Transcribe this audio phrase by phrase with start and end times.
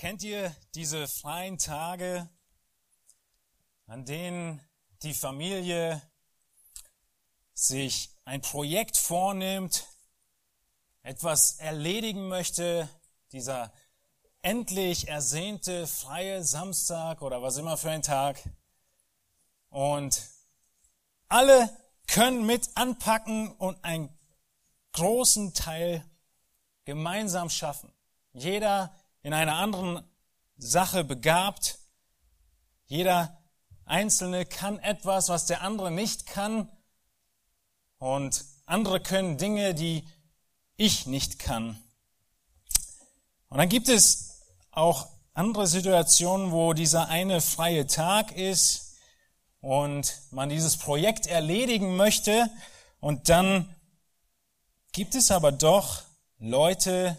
[0.00, 2.26] Kennt ihr diese freien Tage,
[3.86, 4.58] an denen
[5.02, 6.00] die Familie
[7.52, 9.84] sich ein Projekt vornimmt,
[11.02, 12.88] etwas erledigen möchte,
[13.32, 13.74] dieser
[14.40, 18.42] endlich ersehnte freie Samstag oder was immer für ein Tag.
[19.68, 20.22] Und
[21.28, 21.68] alle
[22.06, 24.18] können mit anpacken und einen
[24.92, 26.02] großen Teil
[26.86, 27.92] gemeinsam schaffen.
[28.32, 30.02] Jeder in einer anderen
[30.56, 31.78] Sache begabt.
[32.86, 33.38] Jeder
[33.84, 36.68] Einzelne kann etwas, was der andere nicht kann.
[37.98, 40.06] Und andere können Dinge, die
[40.76, 41.82] ich nicht kann.
[43.48, 48.96] Und dann gibt es auch andere Situationen, wo dieser eine freie Tag ist
[49.60, 52.50] und man dieses Projekt erledigen möchte.
[53.00, 53.74] Und dann
[54.92, 56.02] gibt es aber doch
[56.38, 57.16] Leute,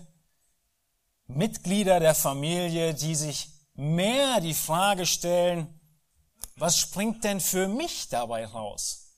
[1.36, 5.80] Mitglieder der Familie, die sich mehr die Frage stellen,
[6.56, 9.18] was springt denn für mich dabei raus?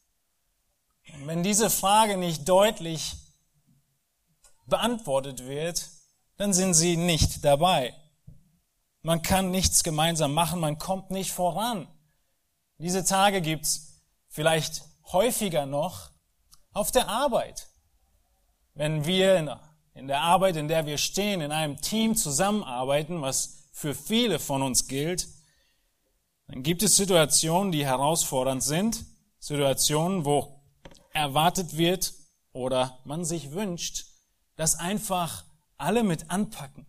[1.13, 3.15] Und wenn diese Frage nicht deutlich
[4.65, 5.89] beantwortet wird,
[6.37, 7.93] dann sind sie nicht dabei.
[9.01, 11.87] Man kann nichts gemeinsam machen, man kommt nicht voran.
[12.77, 16.09] Diese Tage gibt's vielleicht häufiger noch
[16.71, 17.67] auf der Arbeit.
[18.73, 19.51] Wenn wir in
[19.95, 24.61] in der Arbeit, in der wir stehen, in einem Team zusammenarbeiten, was für viele von
[24.61, 25.27] uns gilt,
[26.47, 29.05] dann gibt es Situationen, die herausfordernd sind,
[29.39, 30.61] Situationen, wo
[31.11, 32.13] erwartet wird
[32.51, 34.05] oder man sich wünscht,
[34.55, 35.45] dass einfach
[35.77, 36.85] alle mit anpacken.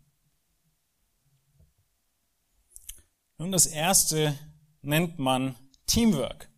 [3.38, 4.38] Nun, das erste
[4.82, 6.48] nennt man Teamwork,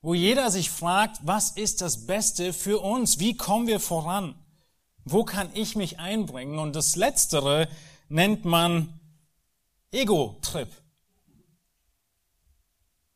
[0.00, 3.18] wo jeder sich fragt, was ist das Beste für uns?
[3.18, 4.34] Wie kommen wir voran?
[5.10, 6.58] Wo kann ich mich einbringen?
[6.58, 7.68] Und das Letztere
[8.08, 9.00] nennt man
[9.90, 10.68] Ego-Trip.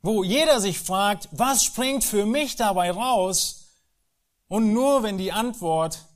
[0.01, 3.67] Wo jeder sich fragt, was springt für mich dabei raus?
[4.49, 6.07] Und nur wenn die Antwort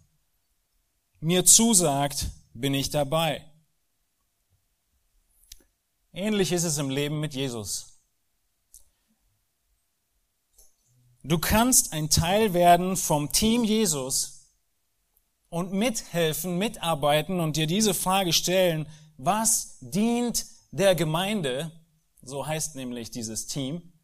[1.20, 3.44] mir zusagt, bin ich dabei.
[6.12, 8.00] Ähnlich ist es im Leben mit Jesus.
[11.22, 14.35] Du kannst ein Teil werden vom Team Jesus,
[15.56, 18.86] und mithelfen, mitarbeiten und dir diese Frage stellen,
[19.16, 21.72] was dient der Gemeinde?
[22.20, 23.94] So heißt nämlich dieses Team,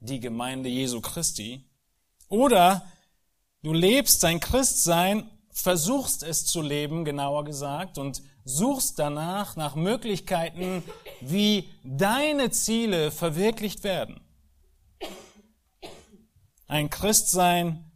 [0.00, 1.68] die Gemeinde Jesu Christi.
[2.30, 2.90] Oder
[3.62, 10.82] du lebst dein Christsein, versuchst es zu leben, genauer gesagt, und suchst danach nach Möglichkeiten,
[11.20, 14.18] wie deine Ziele verwirklicht werden.
[16.68, 17.90] Ein Christsein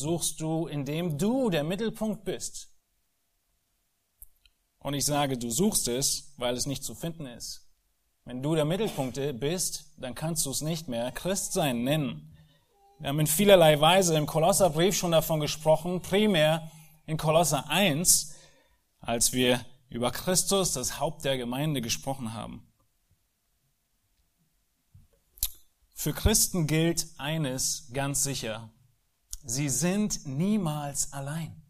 [0.00, 2.68] suchst du, indem du der Mittelpunkt bist.
[4.78, 7.70] Und ich sage, du suchst es, weil es nicht zu finden ist.
[8.24, 12.34] Wenn du der Mittelpunkt bist, dann kannst du es nicht mehr Christsein nennen.
[12.98, 16.70] Wir haben in vielerlei Weise im Kolosserbrief schon davon gesprochen, primär
[17.06, 18.34] in Kolosser 1,
[19.00, 22.66] als wir über Christus, das Haupt der Gemeinde, gesprochen haben.
[25.94, 28.70] Für Christen gilt eines ganz sicher.
[29.50, 31.60] Sie sind niemals allein.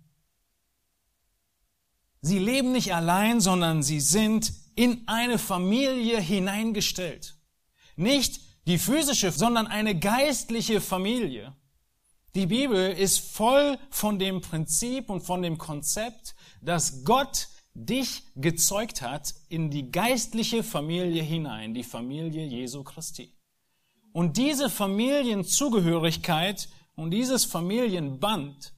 [2.20, 7.36] Sie leben nicht allein, sondern sie sind in eine Familie hineingestellt.
[7.96, 11.56] Nicht die physische, sondern eine geistliche Familie.
[12.34, 19.00] Die Bibel ist voll von dem Prinzip und von dem Konzept, dass Gott dich gezeugt
[19.00, 23.32] hat in die geistliche Familie hinein, die Familie Jesu Christi.
[24.12, 26.68] Und diese Familienzugehörigkeit
[27.00, 28.74] und dieses Familienband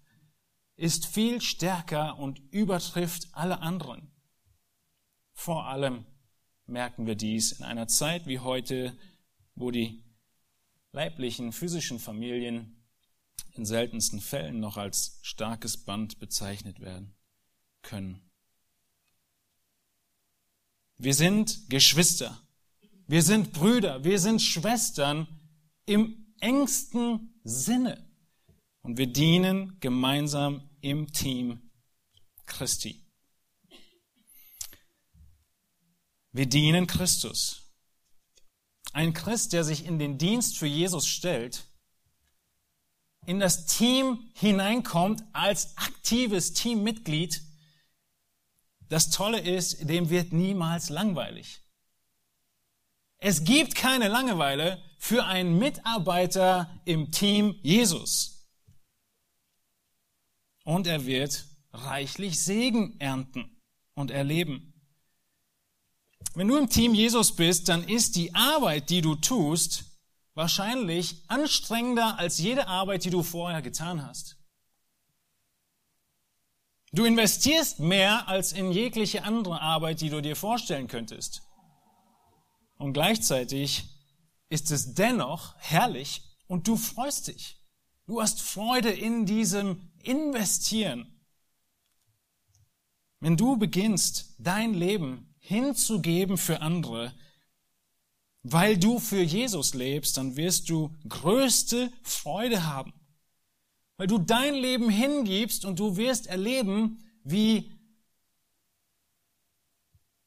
[0.77, 4.13] ist viel stärker und übertrifft alle anderen.
[5.33, 6.07] Vor allem
[6.67, 8.97] merken wir dies in einer Zeit wie heute,
[9.57, 10.05] wo die
[10.93, 12.85] leiblichen, physischen Familien
[13.55, 17.17] in seltensten Fällen noch als starkes Band bezeichnet werden
[17.83, 18.31] können.
[20.97, 22.41] Wir sind Geschwister,
[23.09, 25.27] wir sind Brüder, wir sind Schwestern
[25.87, 28.12] im engsten Sinne.
[28.83, 31.71] Und wir dienen gemeinsam im Team
[32.47, 33.01] Christi.
[36.33, 37.73] Wir dienen Christus.
[38.93, 41.67] Ein Christ, der sich in den Dienst für Jesus stellt,
[43.25, 47.41] in das Team hineinkommt als aktives Teammitglied,
[48.89, 51.61] das Tolle ist, dem wird niemals langweilig.
[53.19, 58.42] Es gibt keine Langeweile für einen Mitarbeiter im Team Jesus
[60.65, 63.49] und er wird reichlich Segen ernten.
[63.95, 64.73] und erleben.
[66.35, 69.85] Wenn du im Team Jesus bist, dann ist die Arbeit, die du tust,
[70.35, 74.39] wahrscheinlich anstrengender als jede Arbeit, die du vorher getan hast.
[76.93, 81.43] Du investierst mehr als in jegliche andere Arbeit, die du dir vorstellen könntest.
[82.79, 83.85] Und gleichzeitig
[84.49, 87.59] ist es dennoch herrlich und du freust dich.
[88.07, 91.07] Du hast Freude in diesem Investieren.
[93.21, 97.15] Wenn du beginnst, dein Leben hinzugeben für andere,
[98.43, 102.93] weil du für Jesus lebst, dann wirst du größte Freude haben.
[103.97, 107.71] Weil du dein Leben hingibst und du wirst erleben, wie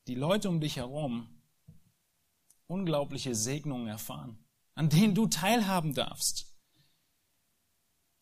[0.08, 1.28] die Leute um dich herum
[2.68, 4.38] unglaubliche Segnungen erfahren,
[4.74, 6.48] an denen du teilhaben darfst.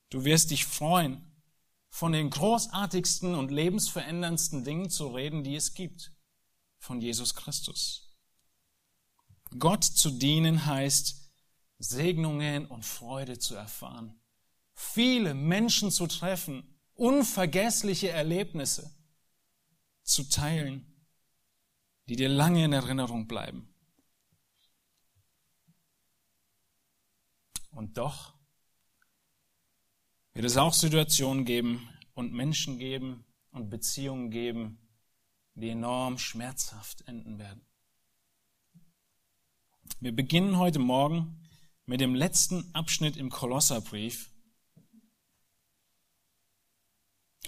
[0.09, 1.21] Du wirst dich freuen,
[1.93, 6.11] von den großartigsten und lebensveränderndsten Dingen zu reden, die es gibt,
[6.79, 8.17] von Jesus Christus.
[9.59, 11.31] Gott zu dienen heißt,
[11.77, 14.19] Segnungen und Freude zu erfahren,
[14.73, 18.91] viele Menschen zu treffen, unvergessliche Erlebnisse
[20.01, 21.05] zu teilen,
[22.09, 23.71] die dir lange in Erinnerung bleiben.
[27.69, 28.33] Und doch
[30.33, 34.79] wird es auch Situationen geben und Menschen geben und Beziehungen geben,
[35.55, 37.61] die enorm schmerzhaft enden werden.
[39.99, 41.39] Wir beginnen heute Morgen
[41.85, 44.31] mit dem letzten Abschnitt im Kolosserbrief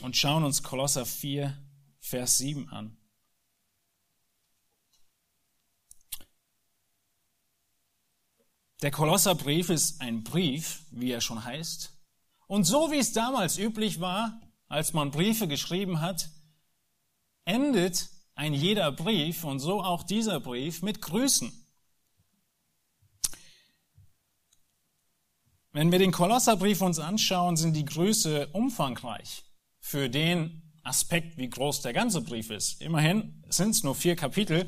[0.02, 1.58] und schauen uns Kolosser 4,
[2.00, 2.98] Vers 7 an.
[8.82, 11.95] Der Kolosserbrief ist ein Brief, wie er schon heißt.
[12.48, 16.30] Und so wie es damals üblich war, als man Briefe geschrieben hat,
[17.46, 21.52] endet ein jeder Brief und so auch dieser Brief mit Grüßen.
[25.72, 29.44] Wenn wir den Kolosserbrief uns anschauen, sind die Grüße umfangreich
[29.80, 32.82] für den Aspekt, wie groß der ganze Brief ist.
[32.82, 34.68] Immerhin sind es nur vier Kapitel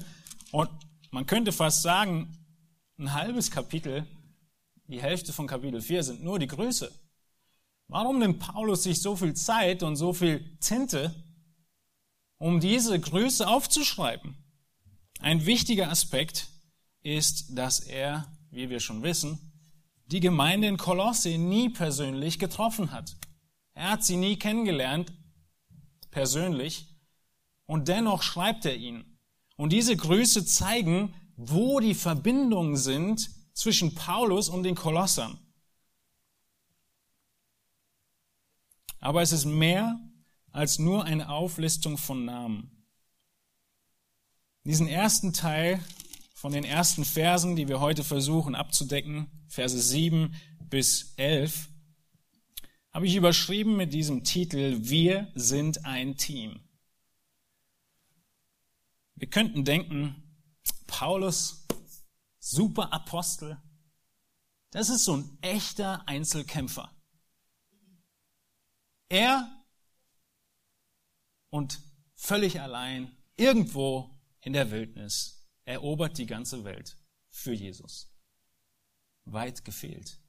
[0.52, 0.70] und
[1.12, 2.38] man könnte fast sagen,
[2.98, 4.06] ein halbes Kapitel,
[4.88, 6.92] die Hälfte von Kapitel 4 sind nur die Grüße.
[7.90, 11.16] Warum nimmt Paulus sich so viel Zeit und so viel Tinte,
[12.38, 14.36] um diese Grüße aufzuschreiben?
[15.20, 16.50] Ein wichtiger Aspekt
[17.02, 19.40] ist, dass er, wie wir schon wissen,
[20.08, 23.16] die Gemeinde in Kolosse nie persönlich getroffen hat.
[23.74, 25.14] Er hat sie nie kennengelernt,
[26.12, 26.88] persönlich,
[27.66, 29.18] und dennoch schreibt er ihnen.
[29.56, 35.40] Und diese Grüße zeigen, wo die Verbindungen sind zwischen Paulus und den Kolossern.
[39.00, 40.00] Aber es ist mehr
[40.52, 42.72] als nur eine Auflistung von Namen.
[44.64, 45.80] Diesen ersten Teil
[46.34, 50.36] von den ersten Versen, die wir heute versuchen abzudecken, Verse 7
[50.70, 51.70] bis 11,
[52.92, 56.60] habe ich überschrieben mit diesem Titel Wir sind ein Team.
[59.16, 60.16] Wir könnten denken,
[60.86, 61.66] Paulus
[62.40, 63.58] super Apostel.
[64.72, 66.92] Das ist so ein echter Einzelkämpfer.
[69.10, 69.66] Er
[71.50, 71.82] und
[72.16, 74.10] völlig allein irgendwo
[74.42, 76.98] in der Wildnis erobert die ganze Welt
[77.30, 78.14] für Jesus.
[79.26, 80.20] Weit gefehlt.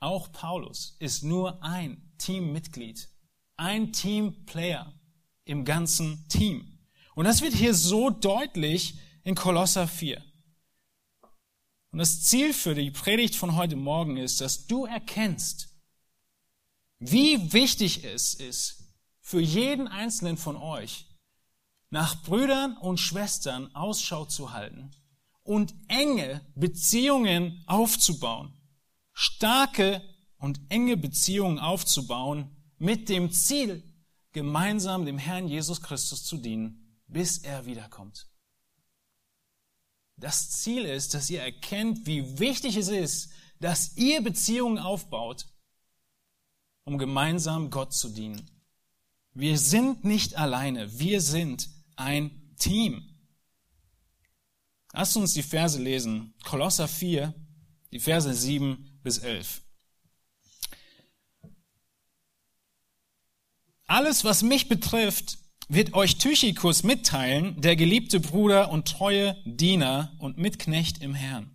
[0.00, 3.08] Auch Paulus ist nur ein Teammitglied,
[3.56, 4.92] ein Teamplayer
[5.44, 6.78] im ganzen Team.
[7.14, 10.22] Und das wird hier so deutlich in Kolosser 4.
[11.90, 15.73] Und das Ziel für die Predigt von heute Morgen ist, dass du erkennst,
[17.10, 18.84] wie wichtig es ist
[19.20, 21.06] für jeden einzelnen von euch,
[21.90, 24.90] nach Brüdern und Schwestern Ausschau zu halten
[25.42, 28.54] und enge Beziehungen aufzubauen,
[29.12, 30.02] starke
[30.38, 33.82] und enge Beziehungen aufzubauen mit dem Ziel,
[34.32, 38.28] gemeinsam dem Herrn Jesus Christus zu dienen, bis er wiederkommt.
[40.16, 43.30] Das Ziel ist, dass ihr erkennt, wie wichtig es ist,
[43.60, 45.46] dass ihr Beziehungen aufbaut,
[46.84, 48.50] um gemeinsam Gott zu dienen.
[49.32, 53.02] Wir sind nicht alleine, wir sind ein Team.
[54.92, 56.34] Lasst uns die Verse lesen.
[56.44, 57.34] Kolosser 4,
[57.90, 59.62] die Verse 7 bis 11.
[63.86, 65.38] Alles, was mich betrifft,
[65.68, 71.53] wird euch Tychikus mitteilen, der geliebte Bruder und treue Diener und Mitknecht im Herrn,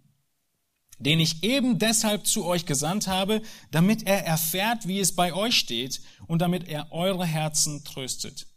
[1.00, 3.41] den ich eben deshalb zu euch gesandt habe,
[3.72, 8.48] damit er erfährt, wie es bei euch steht und damit er eure Herzen tröstet.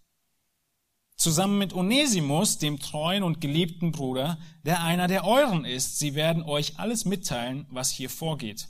[1.16, 6.00] zusammen mit Onesimus, dem treuen und geliebten Bruder, der einer der euren ist.
[6.00, 8.66] Sie werden euch alles mitteilen, was hier vorgeht.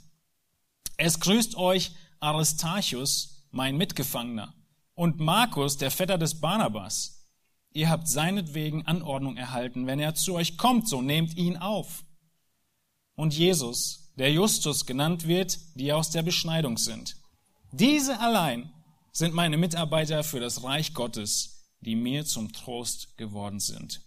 [0.97, 4.53] Es grüßt euch Aristarchus, mein Mitgefangener,
[4.93, 7.27] und Markus, der Vetter des Barnabas.
[7.73, 9.87] Ihr habt seinetwegen Anordnung erhalten.
[9.87, 12.03] Wenn er zu euch kommt, so nehmt ihn auf.
[13.15, 17.17] Und Jesus, der Justus genannt wird, die aus der Beschneidung sind.
[17.71, 18.71] Diese allein
[19.11, 24.01] sind meine Mitarbeiter für das Reich Gottes, die mir zum Trost geworden sind.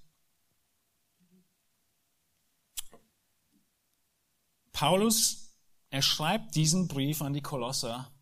[4.72, 5.54] Paulus,
[5.90, 8.12] er schreibt diesen Brief an die Kolosser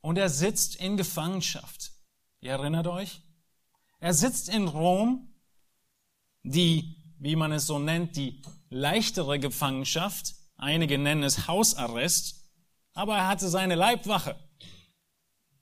[0.00, 1.92] und er sitzt in Gefangenschaft.
[2.40, 3.22] Ihr erinnert euch?
[3.98, 5.28] Er sitzt in Rom,
[6.44, 10.34] die, wie man es so nennt, die leichtere Gefangenschaft.
[10.56, 12.44] Einige nennen es Hausarrest.
[12.94, 14.36] Aber er hatte seine Leibwache,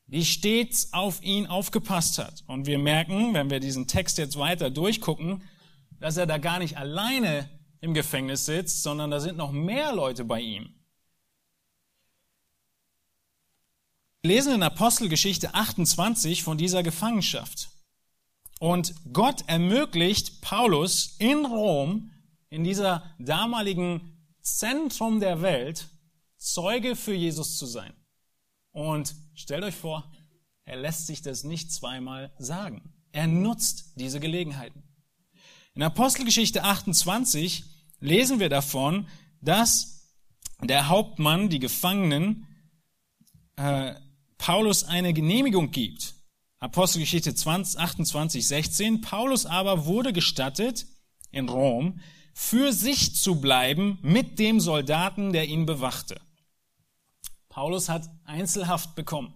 [0.07, 2.45] die stets auf ihn aufgepasst hat.
[2.47, 5.43] Und wir merken, wenn wir diesen Text jetzt weiter durchgucken,
[6.01, 10.25] dass er da gar nicht alleine im Gefängnis sitzt, sondern da sind noch mehr Leute
[10.25, 10.75] bei ihm.
[14.23, 17.69] Wir lesen in Apostelgeschichte 28 von dieser Gefangenschaft.
[18.59, 22.11] Und Gott ermöglicht Paulus in Rom,
[22.49, 25.89] in dieser damaligen Zentrum der Welt,
[26.39, 27.93] Zeuge für Jesus zu sein.
[28.73, 30.11] Und stellt euch vor,
[30.65, 32.95] er lässt sich das nicht zweimal sagen.
[33.13, 34.83] Er nutzt diese Gelegenheiten.
[35.75, 37.65] In Apostelgeschichte 28
[38.01, 39.09] lesen wir davon,
[39.41, 40.15] dass
[40.63, 42.47] der Hauptmann, die Gefangenen,
[43.57, 43.95] äh,
[44.39, 46.15] Paulus eine Genehmigung gibt.
[46.59, 49.01] Apostelgeschichte 20, 28, 16.
[49.01, 50.87] Paulus aber wurde gestattet,
[51.31, 52.01] in Rom,
[52.33, 56.21] für sich zu bleiben mit dem Soldaten, der ihn bewachte.
[57.49, 59.35] Paulus hat Einzelhaft bekommen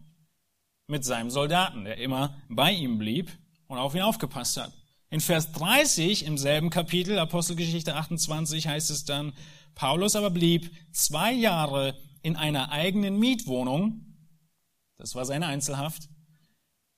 [0.86, 3.30] mit seinem Soldaten, der immer bei ihm blieb
[3.66, 4.72] und auf ihn aufgepasst hat.
[5.08, 9.32] In Vers 30 im selben Kapitel, Apostelgeschichte 28, heißt es dann,
[9.74, 14.04] Paulus aber blieb zwei Jahre in einer eigenen Mietwohnung,
[14.98, 16.08] das war seine Einzelhaft,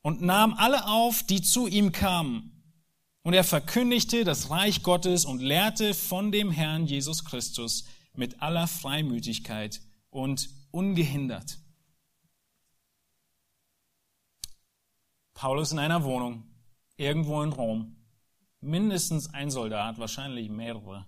[0.03, 2.49] und nahm alle auf, die zu ihm kamen.
[3.23, 8.67] Und er verkündigte das Reich Gottes und lehrte von dem Herrn Jesus Christus mit aller
[8.67, 9.81] Freimütigkeit
[10.11, 11.59] und ungehindert.
[15.35, 16.45] Paulus in einer Wohnung,
[16.97, 17.97] irgendwo in Rom,
[18.61, 21.07] mindestens ein Soldat, wahrscheinlich mehrere,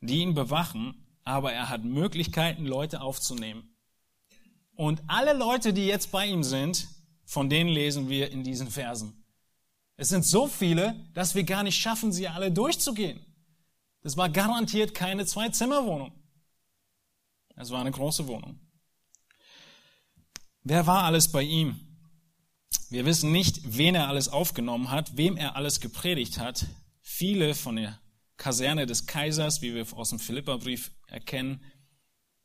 [0.00, 3.74] die ihn bewachen, aber er hat Möglichkeiten, Leute aufzunehmen.
[4.76, 6.88] Und alle Leute, die jetzt bei ihm sind,
[7.26, 9.24] von denen lesen wir in diesen Versen.
[9.96, 13.20] Es sind so viele, dass wir gar nicht schaffen, sie alle durchzugehen.
[14.02, 16.12] Das war garantiert keine Zwei-Zimmer-Wohnung.
[17.56, 18.60] Es war eine große Wohnung.
[20.62, 21.80] Wer war alles bei ihm?
[22.90, 26.66] Wir wissen nicht, wen er alles aufgenommen hat, wem er alles gepredigt hat.
[27.00, 27.98] Viele von der
[28.36, 31.64] Kaserne des Kaisers, wie wir aus dem Philipperbrief erkennen.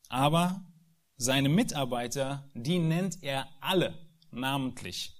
[0.10, 0.66] Aber
[1.18, 5.16] seine Mitarbeiter, die nennt er alle namentlich.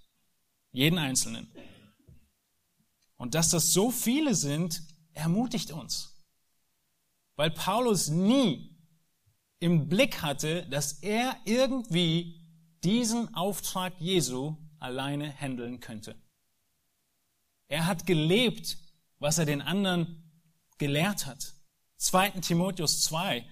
[0.72, 1.52] Jeden Einzelnen.
[3.18, 4.82] Und dass das so viele sind,
[5.14, 6.24] ermutigt uns.
[7.36, 8.76] Weil Paulus nie
[9.60, 12.42] im Blick hatte, dass er irgendwie
[12.84, 16.16] diesen Auftrag Jesu alleine handeln könnte.
[17.68, 18.78] Er hat gelebt,
[19.20, 20.32] was er den anderen
[20.78, 21.54] gelehrt hat.
[21.98, 22.32] 2.
[22.42, 23.48] Timotheus 2.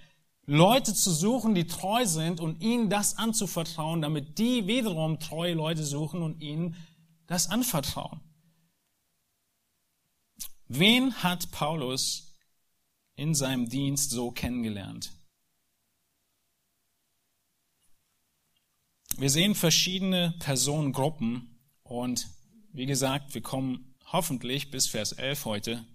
[0.49, 5.83] Leute zu suchen, die treu sind und ihnen das anzuvertrauen, damit die wiederum treue Leute
[5.83, 6.75] suchen und ihnen
[7.27, 8.19] das anvertrauen.
[10.67, 12.35] Wen hat Paulus
[13.15, 15.11] in seinem Dienst so kennengelernt?
[19.17, 22.27] Wir sehen verschiedene Personengruppen und
[22.73, 25.85] wie gesagt, wir kommen hoffentlich bis Vers 11 heute.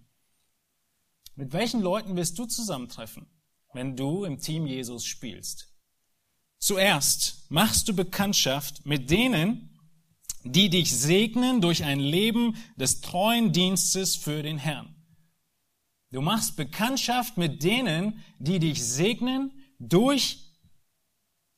[1.34, 3.33] Mit welchen Leuten wirst du zusammentreffen?
[3.74, 5.68] Wenn du im Team Jesus spielst.
[6.58, 9.70] Zuerst machst du Bekanntschaft mit denen,
[10.44, 14.94] die dich segnen durch ein Leben des treuen Dienstes für den Herrn.
[16.10, 20.38] Du machst Bekanntschaft mit denen, die dich segnen durch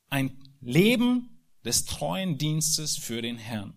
[0.09, 3.73] ein Leben des treuen Dienstes für den Herrn.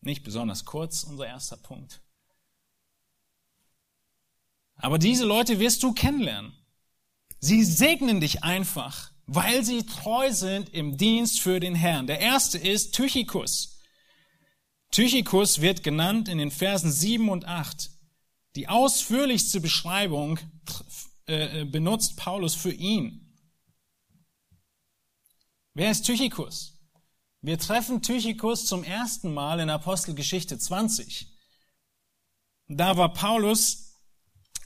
[0.00, 2.01] Nicht besonders kurz, unser erster Punkt.
[4.82, 6.52] Aber diese Leute wirst du kennenlernen.
[7.38, 12.08] Sie segnen dich einfach, weil sie treu sind im Dienst für den Herrn.
[12.08, 13.80] Der erste ist Tychikus.
[14.90, 17.90] Tychikus wird genannt in den Versen 7 und 8.
[18.56, 20.38] Die ausführlichste Beschreibung
[21.28, 23.34] äh, äh, benutzt Paulus für ihn.
[25.74, 26.80] Wer ist Tychikus?
[27.40, 31.28] Wir treffen Tychikus zum ersten Mal in Apostelgeschichte 20.
[32.68, 33.81] da war Paulus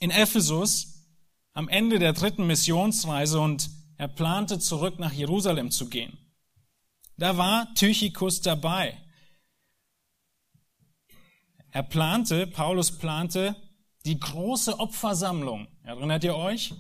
[0.01, 0.97] in Ephesus
[1.53, 6.19] am Ende der dritten Missionsreise und er plante zurück nach Jerusalem zu gehen.
[7.17, 8.99] Da war Tychikus dabei.
[11.71, 13.57] Er plante, Paulus plante,
[14.05, 16.75] die große Opfersammlung, erinnert ihr euch,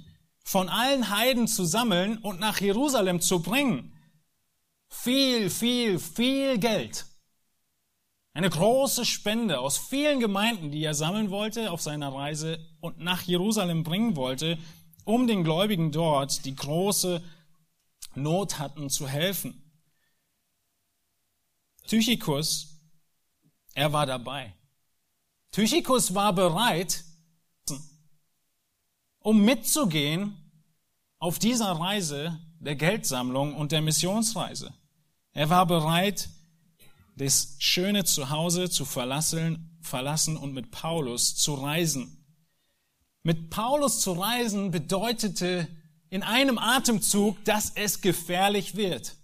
[0.44, 3.92] von allen Heiden zu sammeln und nach Jerusalem zu bringen.
[4.88, 7.06] Viel, viel, viel Geld.
[8.36, 13.22] Eine große Spende aus vielen Gemeinden, die er sammeln wollte auf seiner Reise und nach
[13.22, 14.58] Jerusalem bringen wollte,
[15.06, 17.24] um den Gläubigen dort, die große
[18.14, 19.62] Not hatten, zu helfen.
[21.86, 22.78] Tychikus,
[23.72, 24.52] er war dabei.
[25.50, 27.04] Tychikus war bereit,
[29.20, 30.36] um mitzugehen
[31.18, 34.74] auf dieser Reise der Geldsammlung und der Missionsreise.
[35.32, 36.28] Er war bereit,
[37.16, 42.24] das schöne Zuhause zu verlassen, verlassen und mit Paulus zu reisen.
[43.22, 45.66] Mit Paulus zu reisen bedeutete
[46.10, 49.16] in einem Atemzug, dass es gefährlich wird.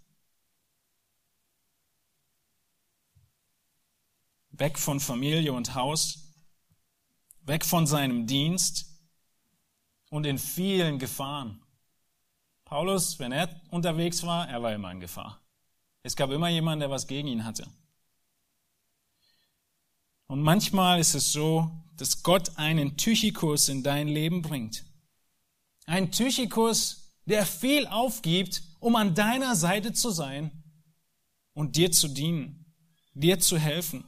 [4.51, 6.35] Weg von Familie und Haus,
[7.43, 8.87] weg von seinem Dienst
[10.11, 11.63] und in vielen Gefahren.
[12.65, 15.43] Paulus, wenn er unterwegs war, er war immer in Gefahr.
[16.03, 17.67] Es gab immer jemanden, der was gegen ihn hatte.
[20.33, 24.83] Und manchmal ist es so, dass Gott einen Tychikus in dein Leben bringt.
[25.85, 30.51] Ein Tychikus, der viel aufgibt, um an deiner Seite zu sein
[31.53, 32.65] und dir zu dienen,
[33.13, 34.05] dir zu helfen,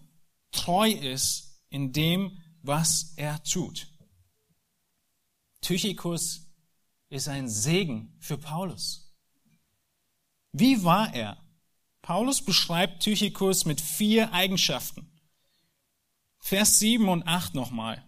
[0.51, 3.87] treu ist in dem, was er tut.
[5.61, 6.47] Tychikus
[7.11, 9.15] ist ein Segen für Paulus.
[10.53, 11.37] Wie war er?
[12.01, 15.04] Paulus beschreibt Tychikus mit vier Eigenschaften.
[16.47, 18.05] Vers 7 und 8 nochmal.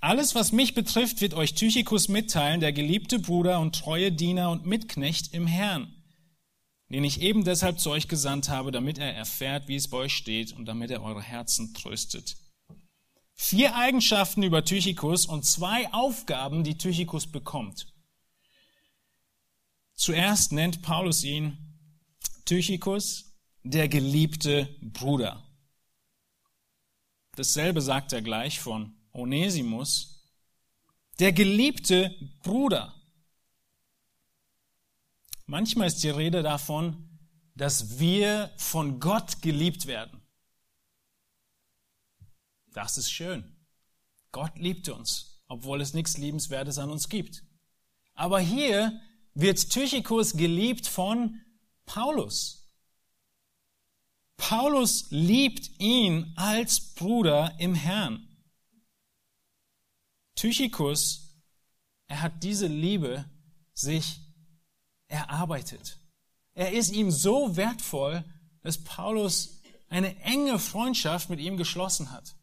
[0.00, 4.64] Alles, was mich betrifft, wird euch Tychikus mitteilen, der geliebte Bruder und treue Diener und
[4.64, 5.94] Mitknecht im Herrn,
[6.88, 10.14] den ich eben deshalb zu euch gesandt habe, damit er erfährt, wie es bei euch
[10.14, 12.38] steht und damit er eure Herzen tröstet.
[13.34, 17.92] Vier Eigenschaften über Tychikus und zwei Aufgaben, die Tychikus bekommt.
[19.92, 21.58] Zuerst nennt Paulus ihn
[22.46, 25.43] Tychikus, der geliebte Bruder.
[27.36, 30.24] Dasselbe sagt er gleich von Onesimus,
[31.18, 32.94] der geliebte Bruder.
[35.46, 37.08] Manchmal ist die Rede davon,
[37.54, 40.20] dass wir von Gott geliebt werden.
[42.72, 43.56] Das ist schön.
[44.32, 47.44] Gott liebt uns, obwohl es nichts Liebenswertes an uns gibt.
[48.14, 49.00] Aber hier
[49.34, 51.40] wird Tychikus geliebt von
[51.86, 52.63] Paulus.
[54.36, 58.28] Paulus liebt ihn als Bruder im Herrn.
[60.34, 61.40] Tychikus,
[62.06, 63.24] er hat diese Liebe
[63.72, 64.20] sich
[65.08, 65.98] erarbeitet.
[66.54, 68.24] Er ist ihm so wertvoll,
[68.62, 72.34] dass Paulus eine enge Freundschaft mit ihm geschlossen hat,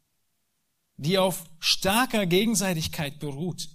[0.98, 3.70] die auf starker Gegenseitigkeit beruht.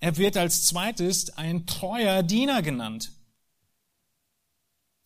[0.00, 3.12] Er wird als zweites ein treuer Diener genannt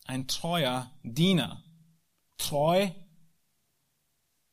[0.09, 1.63] ein treuer Diener.
[2.39, 2.89] Treu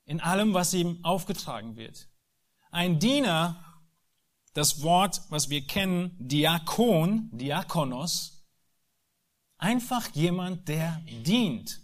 [0.04, 2.08] in allem, was ihm aufgetragen wird.
[2.70, 3.56] Ein Diener,
[4.52, 8.44] das Wort, was wir kennen, Diakon, Diakonos,
[9.56, 11.80] einfach jemand, der dient.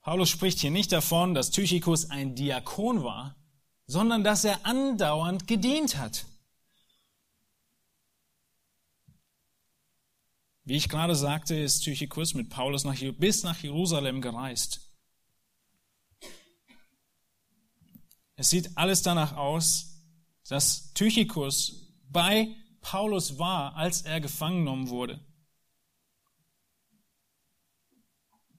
[0.00, 3.34] Paulus spricht hier nicht davon, dass Tychikus ein Diakon war,
[3.86, 6.26] sondern dass er andauernd gedient hat.
[10.64, 14.90] Wie ich gerade sagte, ist Tychikus mit Paulus nach, bis nach Jerusalem gereist.
[18.36, 20.00] Es sieht alles danach aus,
[20.48, 25.20] dass Tychikus bei Paulus war, als er gefangen genommen wurde.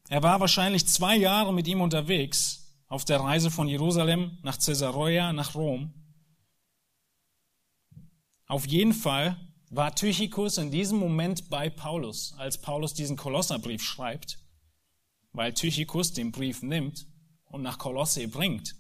[0.08, 5.34] Er war wahrscheinlich zwei Jahre mit ihm unterwegs auf der Reise von Jerusalem nach Caesarea
[5.34, 5.94] nach Rom.
[8.46, 9.38] Auf jeden Fall
[9.70, 14.40] war Tychikus in diesem Moment bei Paulus, als Paulus diesen Kolosserbrief schreibt,
[15.34, 17.08] weil Tychikus den Brief nimmt
[17.46, 18.76] und nach Kolosse bringt.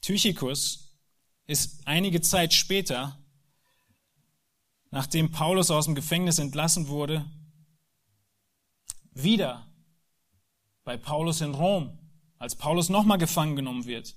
[0.00, 0.96] Tychikus
[1.46, 3.18] ist einige Zeit später,
[4.90, 7.24] nachdem Paulus aus dem Gefängnis entlassen wurde,
[9.12, 9.66] wieder
[10.84, 11.98] bei Paulus in Rom,
[12.38, 14.16] als Paulus nochmal gefangen genommen wird.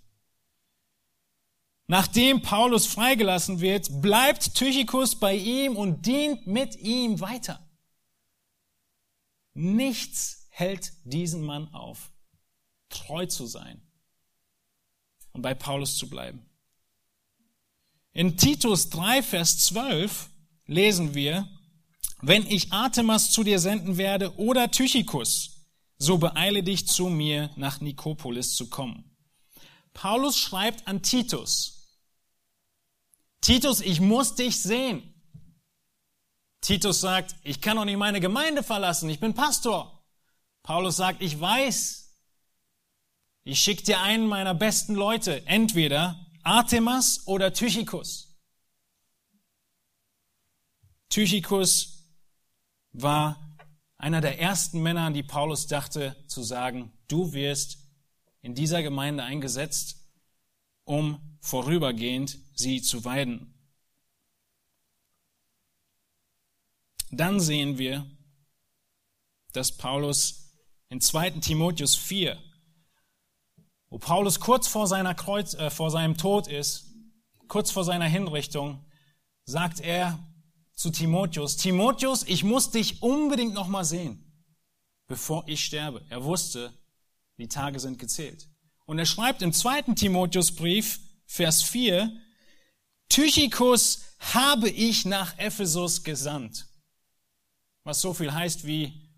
[1.88, 7.63] Nachdem Paulus freigelassen wird, bleibt Tychikus bei ihm und dient mit ihm weiter.
[9.54, 12.12] Nichts hält diesen Mann auf.
[12.89, 13.82] treu zu sein
[15.34, 16.45] und bei Paulus zu bleiben.
[18.13, 20.30] In Titus 3, Vers 12
[20.67, 21.50] lesen wir,
[22.21, 25.67] wenn ich Artemas zu dir senden werde oder Tychicus,
[25.98, 29.04] so beeile dich zu mir nach Nikopolis zu kommen.
[29.93, 31.75] Paulus schreibt an Titus,
[33.41, 35.13] Titus, ich muss dich sehen.
[36.62, 40.04] Titus sagt, ich kann doch nicht meine Gemeinde verlassen, ich bin Pastor.
[40.63, 42.12] Paulus sagt, ich weiß,
[43.43, 48.36] ich schicke dir einen meiner besten Leute, entweder Artemas oder Tychicus.
[51.10, 52.10] Tychicus
[52.91, 53.58] war
[53.98, 57.78] einer der ersten Männer, an die Paulus dachte, zu sagen, du wirst
[58.41, 59.98] in dieser Gemeinde eingesetzt,
[60.84, 63.53] um vorübergehend sie zu weiden.
[67.12, 68.10] Dann sehen wir,
[69.53, 70.49] dass Paulus
[70.89, 71.41] in 2.
[71.41, 72.41] Timotheus 4,
[73.89, 76.91] wo Paulus kurz vor, seiner Kreuz, äh, vor seinem Tod ist,
[77.47, 78.84] kurz vor seiner Hinrichtung,
[79.45, 80.17] sagt er
[80.73, 84.43] zu Timotheus, Timotheus, ich muss dich unbedingt nochmal sehen,
[85.05, 86.03] bevor ich sterbe.
[86.10, 86.73] Er wusste,
[87.38, 88.49] die Tage sind gezählt.
[88.86, 92.12] Und er schreibt im zweiten Timotheusbrief, Vers 4,
[93.10, 96.68] Tychicus habe ich nach Ephesus gesandt.
[97.84, 99.10] Was so viel heißt wie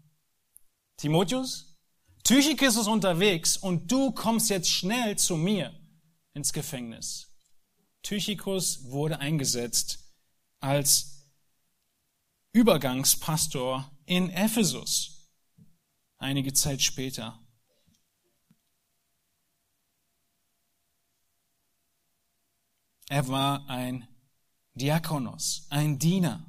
[0.97, 1.75] Timotheus,
[2.23, 5.73] Tychicus ist unterwegs und du kommst jetzt schnell zu mir
[6.33, 7.27] ins Gefängnis.
[8.03, 9.99] Tychicus wurde eingesetzt
[10.59, 11.29] als
[12.53, 15.17] Übergangspastor in Ephesus
[16.17, 17.39] einige Zeit später.
[23.09, 24.07] Er war ein
[24.73, 26.45] Diakonos, ein Diener,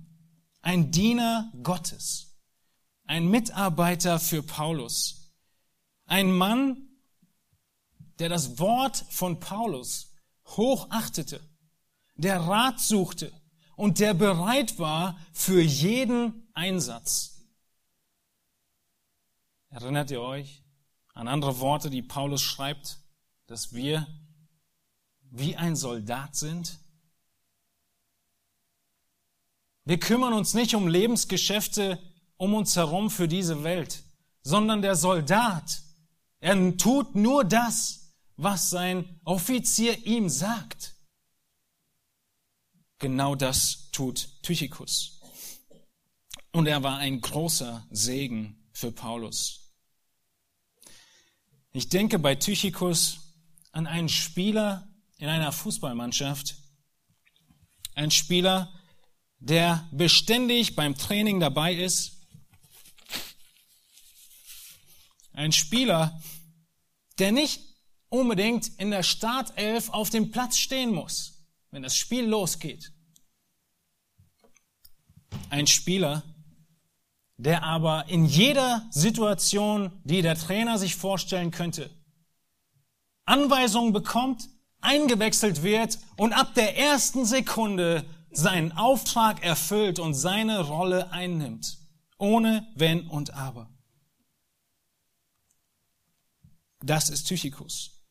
[0.61, 2.37] ein Diener Gottes,
[3.05, 5.33] ein Mitarbeiter für Paulus,
[6.07, 6.89] ein Mann,
[8.19, 11.41] der das Wort von Paulus hochachtete,
[12.17, 13.33] der Rat suchte
[13.77, 17.47] und der bereit war für jeden Einsatz.
[19.71, 20.65] Erinnert ihr euch
[21.15, 22.99] an andere Worte, die Paulus schreibt,
[23.47, 24.07] dass wir
[25.31, 26.79] wie ein Soldat sind?
[29.85, 31.99] Wir kümmern uns nicht um Lebensgeschäfte
[32.37, 34.05] um uns herum für diese Welt,
[34.43, 35.83] sondern der Soldat,
[36.41, 40.95] er tut nur das, was sein Offizier ihm sagt.
[42.99, 45.21] Genau das tut Tychicus.
[46.53, 49.75] Und er war ein großer Segen für Paulus.
[51.73, 53.19] Ich denke bei Tychicus
[53.73, 54.88] an einen Spieler,
[55.19, 56.57] in einer Fußballmannschaft.
[57.95, 58.73] Ein Spieler,
[59.41, 62.17] der beständig beim Training dabei ist.
[65.33, 66.21] Ein Spieler,
[67.19, 67.61] der nicht
[68.09, 72.93] unbedingt in der Startelf auf dem Platz stehen muss, wenn das Spiel losgeht.
[75.51, 76.23] Ein Spieler,
[77.37, 81.91] der aber in jeder Situation, die der Trainer sich vorstellen könnte,
[83.25, 84.49] Anweisungen bekommt,
[84.81, 91.79] eingewechselt wird und ab der ersten Sekunde seinen Auftrag erfüllt und seine Rolle einnimmt.
[92.19, 93.71] Ohne Wenn und Aber.
[96.81, 98.03] Das ist Tychicus.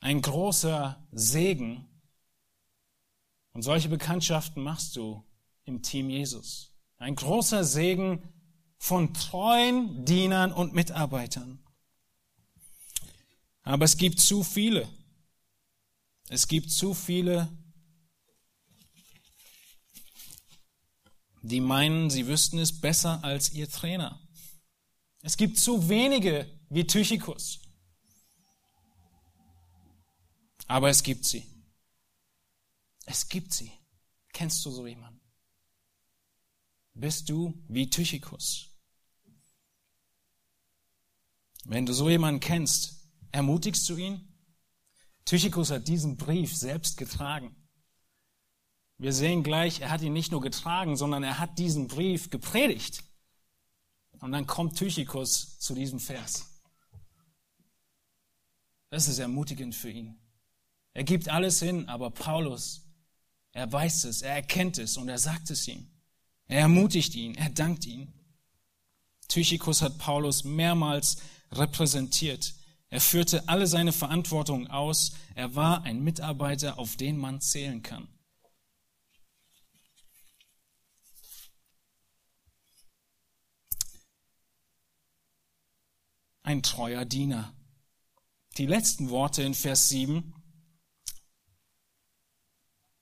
[0.00, 1.86] Ein großer Segen.
[3.52, 5.24] Und solche Bekanntschaften machst du
[5.64, 6.74] im Team Jesus.
[6.96, 8.22] Ein großer Segen
[8.78, 11.60] von treuen Dienern und Mitarbeitern.
[13.62, 14.88] Aber es gibt zu viele,
[16.30, 17.50] es gibt zu viele,
[21.42, 24.24] die meinen, sie wüssten es besser als ihr Trainer.
[25.22, 27.60] Es gibt zu wenige wie Tychicus.
[30.68, 31.44] Aber es gibt sie.
[33.06, 33.72] Es gibt sie.
[34.32, 35.20] Kennst du so jemanden?
[36.94, 38.68] Bist du wie Tychicus?
[41.64, 44.29] Wenn du so jemanden kennst, ermutigst du ihn?
[45.24, 47.54] Tychicus hat diesen Brief selbst getragen.
[48.98, 53.02] Wir sehen gleich, er hat ihn nicht nur getragen, sondern er hat diesen Brief gepredigt.
[54.18, 56.50] Und dann kommt Tychicus zu diesem Vers.
[58.90, 60.18] Das ist ermutigend für ihn.
[60.92, 62.82] Er gibt alles hin, aber Paulus,
[63.52, 65.88] er weiß es, er erkennt es und er sagt es ihm.
[66.46, 68.12] Er ermutigt ihn, er dankt ihm.
[69.28, 71.18] Tychicus hat Paulus mehrmals
[71.52, 72.54] repräsentiert.
[72.90, 75.12] Er führte alle seine Verantwortung aus.
[75.36, 78.08] Er war ein Mitarbeiter, auf den man zählen kann.
[86.42, 87.54] Ein treuer Diener.
[88.58, 90.34] Die letzten Worte in Vers 7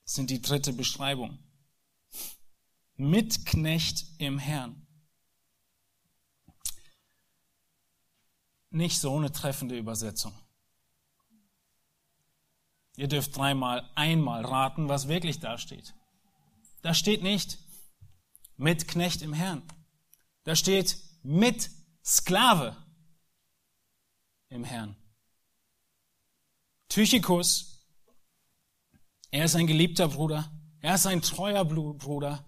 [0.05, 1.39] sind die dritte Beschreibung.
[2.97, 4.88] Mitknecht im Herrn.
[8.71, 10.33] Nicht so eine treffende Übersetzung.
[12.97, 15.95] Ihr dürft dreimal, einmal raten, was wirklich da steht.
[16.83, 17.59] Da steht nicht
[18.57, 19.63] mit Knecht im Herrn.
[20.45, 21.71] Da steht mit
[22.05, 22.77] Sklave
[24.49, 24.97] im Herrn.
[26.89, 27.87] Tychikus,
[29.31, 30.51] er ist ein geliebter Bruder,
[30.81, 32.45] er ist ein treuer Bruder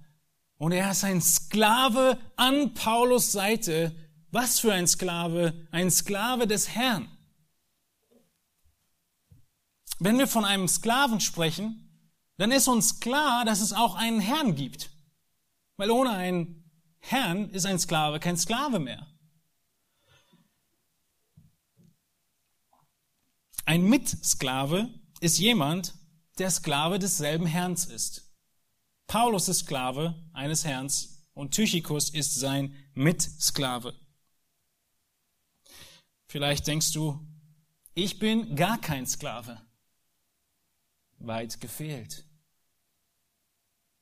[0.56, 3.94] und er ist ein Sklave an Paulus Seite.
[4.30, 5.66] Was für ein Sklave?
[5.70, 7.08] Ein Sklave des Herrn.
[9.98, 11.90] Wenn wir von einem Sklaven sprechen,
[12.38, 14.90] dann ist uns klar, dass es auch einen Herrn gibt.
[15.76, 19.06] Weil ohne einen Herrn ist ein Sklave kein Sklave mehr.
[23.66, 24.88] Ein Mitsklave
[25.20, 25.94] ist jemand,
[26.38, 28.34] der Sklave desselben Herrns ist.
[29.06, 33.99] Paulus ist Sklave eines Herrns und Tychikus ist sein Mitsklave.
[36.30, 37.18] Vielleicht denkst du,
[37.92, 39.60] ich bin gar kein Sklave.
[41.18, 42.24] Weit gefehlt.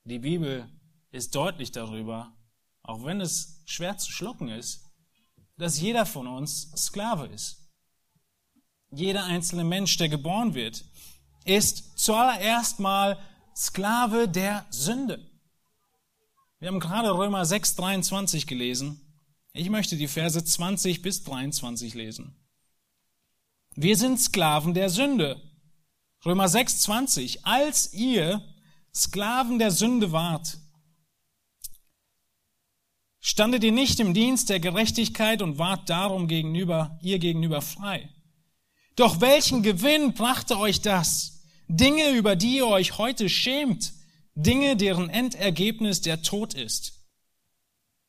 [0.04, 0.68] Die Bibel
[1.10, 2.36] ist deutlich darüber,
[2.82, 4.84] auch wenn es schwer zu schlucken ist,
[5.56, 7.66] dass jeder von uns Sklave ist.
[8.90, 10.84] Jeder einzelne Mensch, der geboren wird,
[11.46, 13.18] ist zuallererst mal
[13.56, 15.26] Sklave der Sünde.
[16.58, 19.07] Wir haben gerade Römer 6, 23 gelesen.
[19.52, 22.36] Ich möchte die Verse 20 bis 23 lesen.
[23.74, 25.40] Wir sind Sklaven der Sünde.
[26.24, 27.44] Römer 6, 20.
[27.46, 28.42] Als ihr
[28.94, 30.58] Sklaven der Sünde wart,
[33.20, 38.08] standet ihr nicht im Dienst der Gerechtigkeit und wart darum gegenüber, ihr gegenüber frei.
[38.96, 41.44] Doch welchen Gewinn brachte euch das?
[41.68, 43.92] Dinge, über die ihr euch heute schämt,
[44.34, 46.97] Dinge, deren Endergebnis der Tod ist.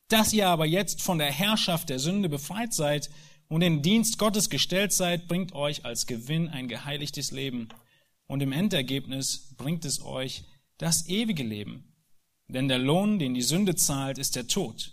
[0.10, 3.10] Dass ihr aber jetzt von der Herrschaft der Sünde befreit seid
[3.48, 7.70] und in Dienst Gottes gestellt seid, bringt euch als Gewinn ein geheiligtes Leben.
[8.28, 10.44] Und im Endergebnis bringt es euch
[10.78, 11.94] das ewige Leben.
[12.48, 14.92] Denn der Lohn, den die Sünde zahlt, ist der Tod.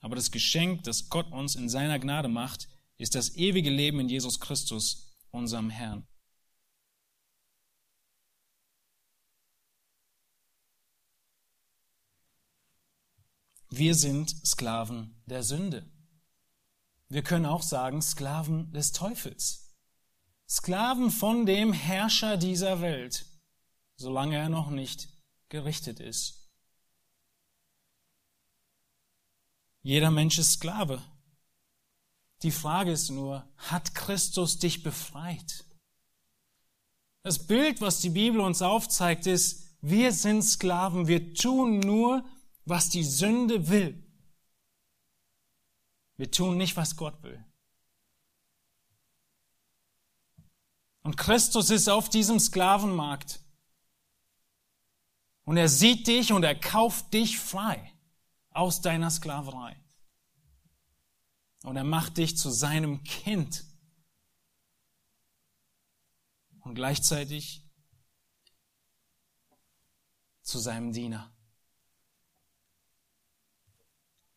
[0.00, 4.08] Aber das Geschenk, das Gott uns in seiner Gnade macht, ist das ewige Leben in
[4.08, 6.06] Jesus Christus, unserem Herrn.
[13.74, 15.90] Wir sind Sklaven der Sünde.
[17.08, 19.74] Wir können auch sagen Sklaven des Teufels.
[20.46, 23.24] Sklaven von dem Herrscher dieser Welt,
[23.96, 25.08] solange er noch nicht
[25.48, 26.50] gerichtet ist.
[29.80, 31.02] Jeder Mensch ist Sklave.
[32.42, 35.64] Die Frage ist nur, hat Christus dich befreit?
[37.22, 42.22] Das Bild, was die Bibel uns aufzeigt, ist, wir sind Sklaven, wir tun nur,
[42.64, 44.02] was die Sünde will.
[46.16, 47.44] Wir tun nicht, was Gott will.
[51.02, 53.40] Und Christus ist auf diesem Sklavenmarkt.
[55.44, 57.92] Und er sieht dich und er kauft dich frei
[58.50, 59.76] aus deiner Sklaverei.
[61.64, 63.64] Und er macht dich zu seinem Kind.
[66.60, 67.68] Und gleichzeitig
[70.42, 71.31] zu seinem Diener.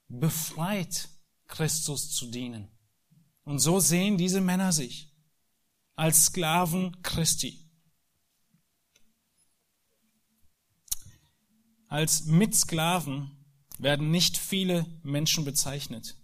[0.08, 1.10] Befreit
[1.48, 2.70] Christus zu dienen.
[3.44, 5.12] Und so sehen diese Männer sich
[5.96, 7.62] als Sklaven Christi.
[11.88, 13.32] Als Mitsklaven
[13.78, 16.18] werden nicht viele Menschen bezeichnet.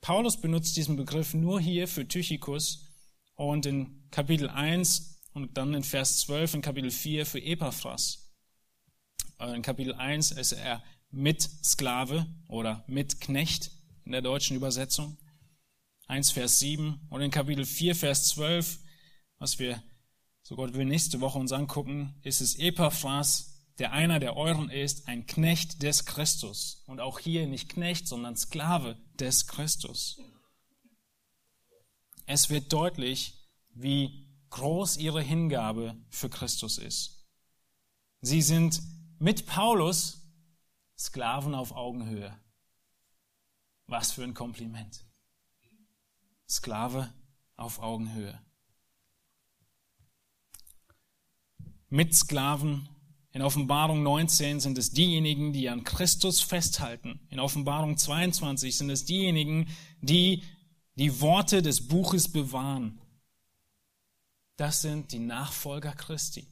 [0.00, 2.86] Paulus benutzt diesen Begriff nur hier für Tychikus
[3.34, 8.30] und in Kapitel 1 und dann in Vers 12 in Kapitel 4 für Epaphras.
[9.38, 13.72] Äh, in Kapitel 1 ist er Mitsklave oder Mitknecht
[14.04, 15.16] in der deutschen Übersetzung.
[16.06, 18.78] 1 Vers 7 und in Kapitel 4 Vers 12,
[19.38, 19.82] was wir,
[20.42, 25.08] so Gott will, nächste Woche uns angucken, ist es Epaphras, der einer der euren ist,
[25.08, 26.82] ein Knecht des Christus.
[26.86, 30.20] Und auch hier nicht Knecht, sondern Sklave des Christus.
[32.26, 33.34] Es wird deutlich,
[33.74, 37.26] wie groß ihre Hingabe für Christus ist.
[38.20, 38.82] Sie sind
[39.18, 40.19] mit Paulus
[41.00, 42.38] Sklaven auf Augenhöhe.
[43.86, 45.06] Was für ein Kompliment.
[46.46, 47.10] Sklave
[47.56, 48.38] auf Augenhöhe.
[51.88, 52.86] Mit Sklaven
[53.32, 57.26] in Offenbarung 19 sind es diejenigen, die an Christus festhalten.
[57.30, 59.68] In Offenbarung 22 sind es diejenigen,
[60.02, 60.42] die
[60.96, 63.00] die Worte des Buches bewahren.
[64.56, 66.46] Das sind die Nachfolger Christi.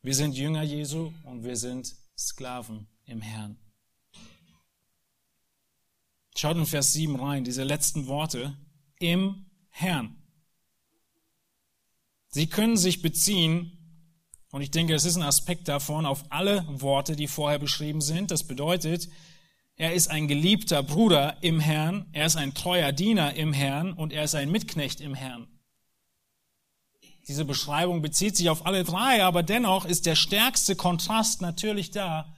[0.00, 3.58] Wir sind Jünger Jesu und wir sind Sklaven im Herrn.
[6.36, 8.56] Schaut in Vers 7 rein, diese letzten Worte.
[8.98, 10.16] Im Herrn.
[12.28, 13.72] Sie können sich beziehen,
[14.50, 18.30] und ich denke, es ist ein Aspekt davon, auf alle Worte, die vorher beschrieben sind.
[18.30, 19.08] Das bedeutet,
[19.76, 24.12] er ist ein geliebter Bruder im Herrn, er ist ein treuer Diener im Herrn und
[24.12, 25.48] er ist ein Mitknecht im Herrn.
[27.28, 32.36] Diese Beschreibung bezieht sich auf alle drei, aber dennoch ist der stärkste Kontrast natürlich da,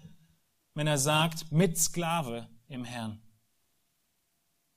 [0.74, 3.20] wenn er sagt, mit Sklave im Herrn.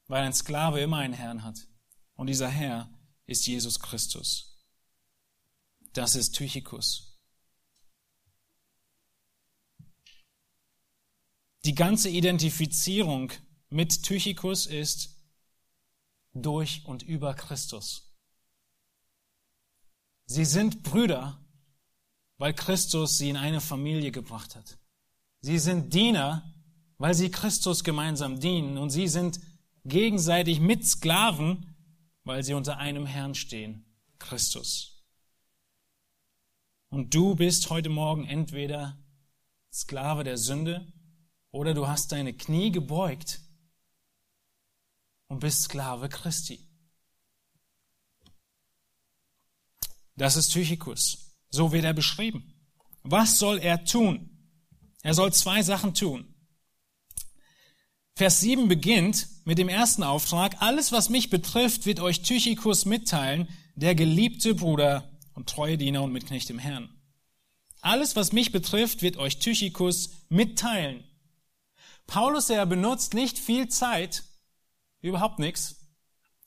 [0.08, 1.68] Weil ein Sklave immer einen Herrn hat.
[2.16, 2.90] Und dieser Herr
[3.26, 4.60] ist Jesus Christus.
[5.94, 7.20] Das ist Tychicus.
[11.64, 13.32] Die ganze Identifizierung
[13.70, 15.16] mit Tychicus ist
[16.34, 18.11] durch und über Christus.
[20.32, 21.38] Sie sind Brüder,
[22.38, 24.78] weil Christus sie in eine Familie gebracht hat.
[25.42, 26.50] Sie sind Diener,
[26.98, 28.78] weil sie Christus gemeinsam dienen.
[28.78, 29.42] Und sie sind
[29.84, 31.76] gegenseitig mit Sklaven,
[32.24, 33.84] weil sie unter einem Herrn stehen,
[34.20, 35.04] Christus.
[36.88, 38.98] Und du bist heute Morgen entweder
[39.74, 40.88] Sklave der Sünde
[41.52, 43.42] oder du hast deine Knie gebeugt
[45.28, 46.71] und bist Sklave Christi.
[50.16, 51.36] Das ist Tychicus.
[51.50, 52.54] So wird er beschrieben.
[53.04, 54.30] Was soll er tun?
[55.04, 56.32] Er soll zwei Sachen tun.
[58.16, 60.62] Vers 7 beginnt mit dem ersten Auftrag.
[60.62, 66.12] Alles, was mich betrifft, wird euch Tychicus mitteilen, der geliebte Bruder und treue Diener und
[66.12, 66.90] Mitknecht im Herrn.
[67.82, 71.04] Alles, was mich betrifft, wird euch Tychicus mitteilen.
[72.06, 74.24] Paulus, er benutzt nicht viel Zeit,
[75.02, 75.78] überhaupt nichts,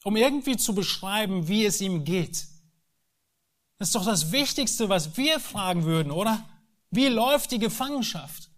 [0.05, 2.46] um irgendwie zu beschreiben, wie es ihm geht.
[3.85, 6.49] Das ist doch das Wichtigste, was wir fragen würden, oder?
[6.90, 8.49] Wie läuft die Gefangenschaft?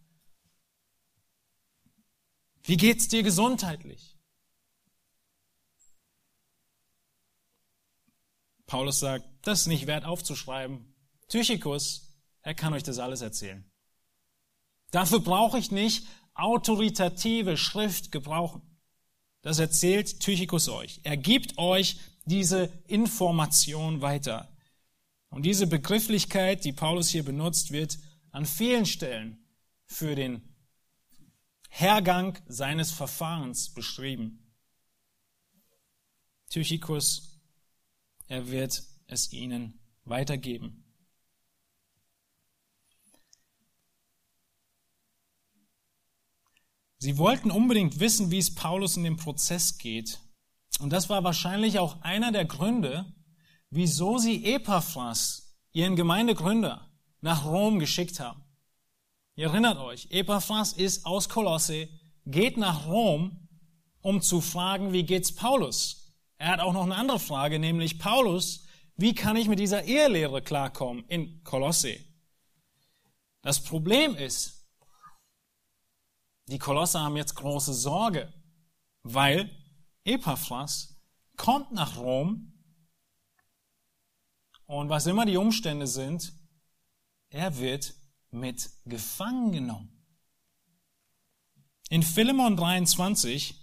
[2.63, 4.17] Wie geht's dir gesundheitlich?
[8.67, 10.95] Paulus sagt, das ist nicht wert aufzuschreiben.
[11.27, 13.69] Tychicus, er kann euch das alles erzählen.
[14.93, 18.63] Dafür brauche ich nicht autoritative Schrift gebrauchen.
[19.43, 21.01] Das erzählt Tychicus euch.
[21.03, 24.53] Er gibt euch diese Information weiter.
[25.31, 27.99] Und diese Begrifflichkeit, die Paulus hier benutzt, wird
[28.31, 29.39] an vielen Stellen
[29.85, 30.43] für den
[31.69, 34.53] Hergang seines Verfahrens beschrieben.
[36.49, 37.41] Tychicus,
[38.29, 40.85] er wird es ihnen weitergeben.
[46.99, 50.19] Sie wollten unbedingt wissen, wie es Paulus in dem Prozess geht.
[50.81, 53.15] Und das war wahrscheinlich auch einer der Gründe,
[53.77, 58.43] wieso sie Epaphras, ihren Gemeindegründer, nach Rom geschickt haben.
[59.35, 61.89] Ihr erinnert euch, Epaphras ist aus Kolosse,
[62.25, 63.49] geht nach Rom,
[64.01, 66.15] um zu fragen, wie geht's Paulus?
[66.39, 68.65] Er hat auch noch eine andere Frage, nämlich Paulus,
[68.97, 71.99] wie kann ich mit dieser Ehelehre klarkommen in Kolosse?
[73.43, 74.71] Das Problem ist,
[76.49, 78.33] die Kolosser haben jetzt große Sorge,
[79.03, 79.51] weil
[80.05, 80.97] Epaphras
[81.37, 82.56] kommt nach Rom
[84.67, 86.33] und was immer die Umstände sind,
[87.31, 87.95] er wird
[88.31, 89.93] mit gefangen genommen.
[91.89, 93.55] In Philemon 23,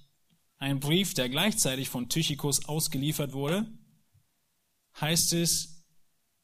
[0.57, 3.67] ein Brief, der gleichzeitig von Tychicus ausgeliefert wurde,
[4.99, 5.85] heißt es,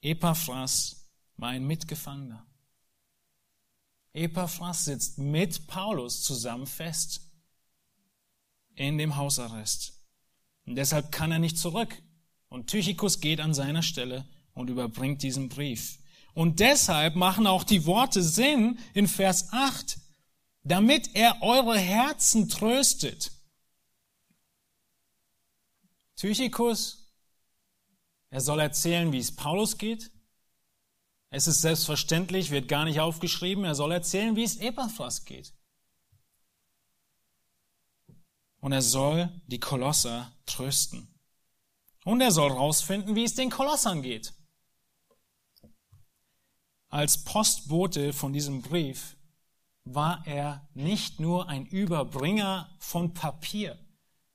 [0.02, 2.46] Epaphras war ein Mitgefangener.
[4.14, 7.22] Epaphras sitzt mit Paulus zusammen fest
[8.76, 9.94] in dem Hausarrest.
[10.66, 12.02] Und deshalb kann er nicht zurück.
[12.50, 16.00] Und Tychicus geht an seiner Stelle und überbringt diesen Brief.
[16.34, 19.98] Und deshalb machen auch die Worte Sinn in Vers 8,
[20.64, 23.32] damit er eure Herzen tröstet.
[26.16, 27.12] Tychicus,
[28.30, 30.12] er soll erzählen, wie es Paulus geht.
[31.32, 33.64] Es ist selbstverständlich, wird gar nicht aufgeschrieben.
[33.64, 35.54] Er soll erzählen, wie es Epaphras geht.
[38.60, 41.08] Und er soll die Kolosser trösten.
[42.04, 44.34] Und er soll rausfinden, wie es den Kolossern geht.
[46.90, 49.16] Als Postbote von diesem Brief
[49.84, 53.78] war er nicht nur ein Überbringer von Papier,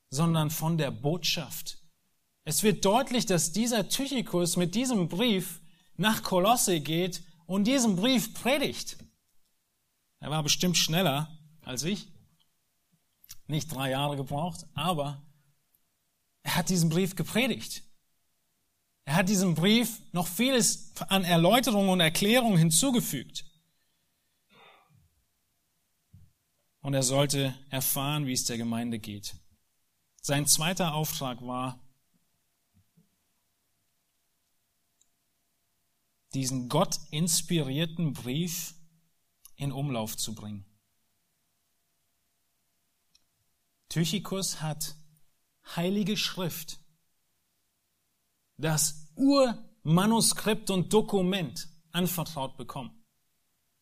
[0.09, 1.79] sondern von der Botschaft.
[2.45, 5.59] Es wird deutlich, dass dieser Tychicus mit diesem Brief
[5.97, 8.97] nach Kolosse geht und diesen Brief predigt.
[10.19, 11.29] Er war bestimmt schneller
[11.61, 12.07] als ich.
[13.47, 15.21] Nicht drei Jahre gebraucht, aber
[16.43, 17.83] er hat diesen Brief gepredigt.
[19.05, 23.45] Er hat diesem Brief noch vieles an Erläuterung und Erklärung hinzugefügt.
[26.81, 29.35] Und er sollte erfahren, wie es der Gemeinde geht.
[30.21, 31.79] Sein zweiter Auftrag war,
[36.33, 38.73] diesen Gott inspirierten Brief
[39.55, 40.65] in Umlauf zu bringen.
[43.89, 44.95] Tychikus hat
[45.75, 46.79] heilige Schrift,
[48.57, 52.91] das Urmanuskript und Dokument anvertraut bekommen.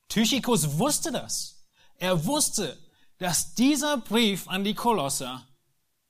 [0.10, 1.68] Tychikus wusste das.
[1.98, 2.78] Er wusste,
[3.18, 5.48] dass dieser Brief an die Kolosser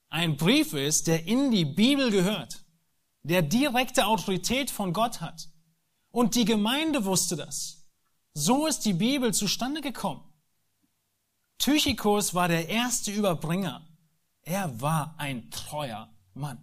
[0.09, 2.66] ein Brief ist, der in die Bibel gehört,
[3.24, 5.49] der direkte Autorität von Gott hat.
[6.11, 7.88] Und die Gemeinde wusste das.
[8.34, 10.22] So ist die Bibel zustande gekommen.
[11.57, 13.88] Tychicus war der erste Überbringer.
[14.41, 16.61] Er war ein treuer Mann.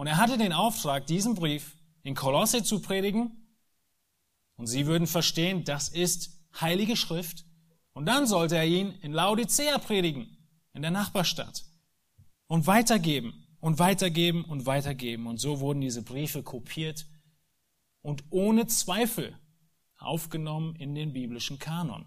[0.00, 3.36] Und er hatte den Auftrag, diesen Brief in Kolosse zu predigen.
[4.56, 7.44] Und sie würden verstehen, das ist heilige Schrift.
[7.92, 10.38] Und dann sollte er ihn in Laodicea predigen,
[10.72, 11.66] in der Nachbarstadt.
[12.46, 15.26] Und weitergeben und weitergeben und weitergeben.
[15.26, 17.06] Und so wurden diese Briefe kopiert
[18.00, 19.38] und ohne Zweifel
[19.98, 22.06] aufgenommen in den biblischen Kanon.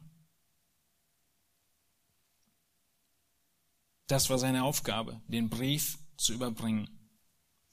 [4.08, 7.03] Das war seine Aufgabe, den Brief zu überbringen.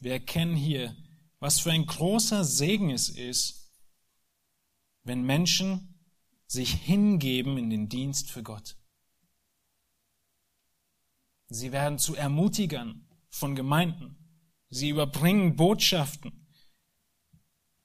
[0.00, 0.96] Wir erkennen hier,
[1.38, 3.70] was für ein großer Segen es ist,
[5.04, 6.02] wenn Menschen
[6.46, 8.76] sich hingeben in den Dienst für Gott.
[11.48, 14.16] Sie werden zu Ermutigern von Gemeinden.
[14.68, 16.46] Sie überbringen Botschaften.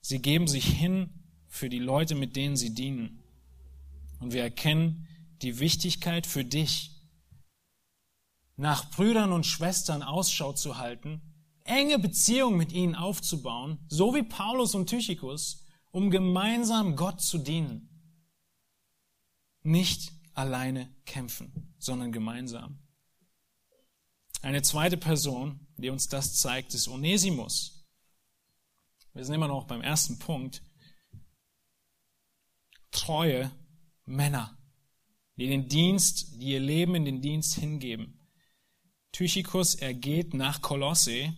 [0.01, 3.24] Sie geben sich hin für die Leute, mit denen sie dienen.
[4.20, 5.07] Und wir erkennen
[5.41, 6.91] die Wichtigkeit für dich,
[8.55, 11.34] nach Brüdern und Schwestern Ausschau zu halten,
[11.66, 17.89] enge Beziehungen mit ihnen aufzubauen, so wie Paulus und Tychicus, um gemeinsam Gott zu dienen.
[19.63, 22.80] Nicht alleine kämpfen, sondern gemeinsam.
[24.41, 27.84] Eine zweite Person, die uns das zeigt, ist Onesimus.
[29.13, 30.61] Wir sind immer noch beim ersten Punkt.
[32.91, 33.51] Treue
[34.05, 34.57] Männer,
[35.38, 38.30] die den Dienst, die ihr Leben in den Dienst hingeben.
[39.11, 41.34] Tychicus, er geht nach Kolosse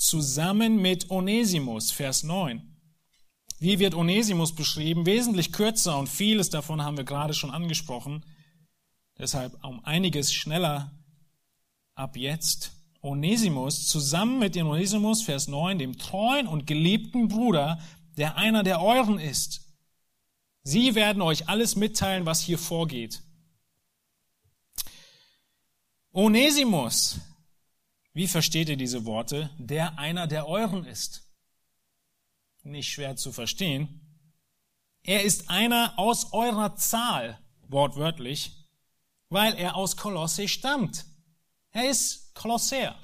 [0.00, 2.62] zusammen mit Onesimus, Vers 9.
[3.58, 5.04] Wie wird Onesimus beschrieben?
[5.04, 8.24] Wesentlich kürzer und vieles davon haben wir gerade schon angesprochen.
[9.18, 10.98] Deshalb um einiges schneller
[11.94, 12.72] ab jetzt.
[13.02, 17.78] Onesimus zusammen mit dem Onesimus, Vers 9, dem treuen und geliebten Bruder,
[18.16, 19.66] der einer der euren ist.
[20.62, 23.22] Sie werden euch alles mitteilen, was hier vorgeht.
[26.12, 27.20] Onesimus,
[28.12, 29.50] wie versteht ihr diese Worte?
[29.58, 31.30] Der einer der euren ist.
[32.62, 34.00] Nicht schwer zu verstehen.
[35.02, 37.38] Er ist einer aus eurer Zahl,
[37.68, 38.52] wortwörtlich,
[39.28, 41.06] weil er aus Kolosse stammt.
[41.70, 42.98] Er ist Kolosser.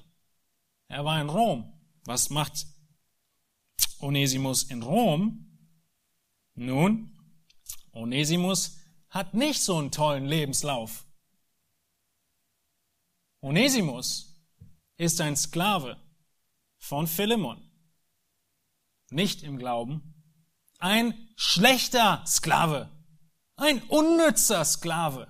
[0.89, 1.73] Er war in Rom.
[2.05, 2.67] Was macht
[4.01, 5.59] Onesimus in Rom?
[6.55, 7.17] Nun,
[7.93, 8.77] Onesimus
[9.09, 11.07] hat nicht so einen tollen Lebenslauf.
[13.41, 14.36] Onesimus
[14.97, 15.97] ist ein Sklave
[16.79, 17.63] von Philemon.
[19.11, 20.15] Nicht im Glauben.
[20.79, 22.91] Ein schlechter Sklave.
[23.57, 25.29] Ein unnützer Sklave.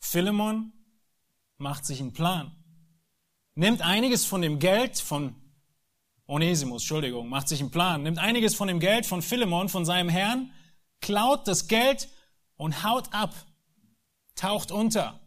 [0.00, 0.72] Philemon
[1.58, 2.54] macht sich einen Plan.
[3.54, 5.34] Nimmt einiges von dem Geld von
[6.26, 10.10] Onesimus, Entschuldigung, macht sich einen Plan, nimmt einiges von dem Geld von Philemon, von seinem
[10.10, 10.52] Herrn,
[11.00, 12.08] klaut das Geld
[12.56, 13.34] und haut ab,
[14.34, 15.18] taucht unter.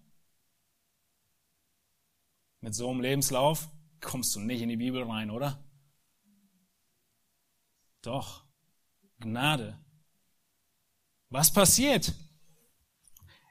[2.61, 5.63] Mit so einem Lebenslauf kommst du nicht in die Bibel rein, oder?
[8.01, 8.43] Doch,
[9.19, 9.77] Gnade.
[11.29, 12.13] Was passiert?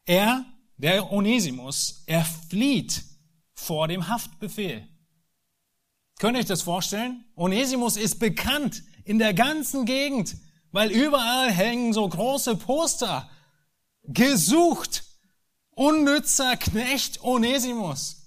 [0.06, 0.44] Er
[0.76, 3.04] der Onesimus, er flieht
[3.52, 4.88] vor dem Haftbefehl.
[6.18, 7.24] Könnt ihr euch das vorstellen?
[7.36, 10.36] Onesimus ist bekannt in der ganzen Gegend,
[10.72, 13.30] weil überall hängen so große Poster.
[14.04, 15.04] Gesucht.
[15.70, 18.20] Unnützer Knecht Onesimus.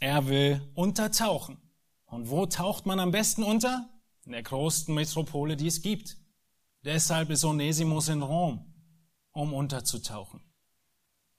[0.00, 1.58] Er will untertauchen.
[2.06, 3.88] Und wo taucht man am besten unter?
[4.24, 6.16] In der größten Metropole, die es gibt.
[6.84, 8.72] Deshalb ist Onesimus in Rom,
[9.32, 10.40] um unterzutauchen.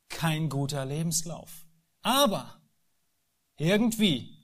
[0.10, 1.66] Kein guter Lebenslauf.
[2.01, 2.62] Aber
[3.57, 4.38] irgendwie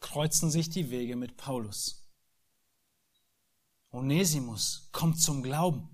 [0.00, 2.08] kreuzen sich die Wege mit Paulus.
[3.90, 5.88] Onesimus kommt zum Glauben.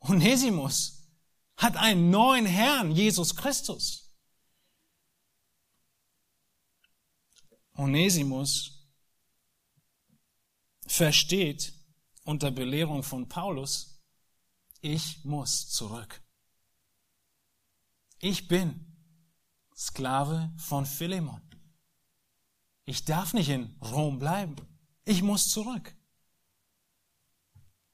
[0.00, 1.08] Onesimus
[1.56, 4.01] hat einen neuen Herrn, Jesus Christus.
[7.74, 8.86] Onesimus
[10.86, 11.72] versteht
[12.24, 14.02] unter Belehrung von Paulus,
[14.80, 16.22] ich muss zurück.
[18.18, 18.86] Ich bin
[19.74, 21.40] Sklave von Philemon.
[22.84, 24.56] Ich darf nicht in Rom bleiben.
[25.04, 25.94] Ich muss zurück.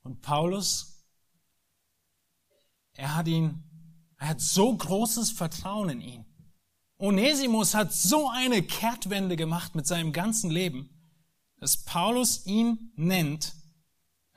[0.03, 1.05] Und Paulus,
[2.93, 3.63] er hat ihn,
[4.17, 6.28] er hat so großes Vertrauen in ihn.
[6.99, 10.91] Onesimus hat so eine Kehrtwende gemacht mit seinem ganzen Leben,
[11.57, 13.55] dass Paulus ihn nennt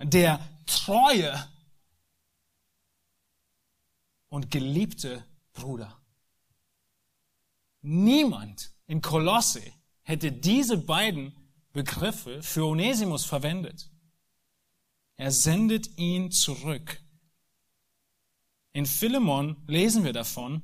[0.03, 1.47] der treue
[4.29, 5.99] und geliebte Bruder.
[7.81, 9.61] Niemand in Kolosse
[10.03, 11.35] hätte diese beiden
[11.73, 13.89] Begriffe für Onesimus verwendet.
[15.17, 17.01] Er sendet ihn zurück.
[18.73, 20.61] In Philemon lesen wir davon.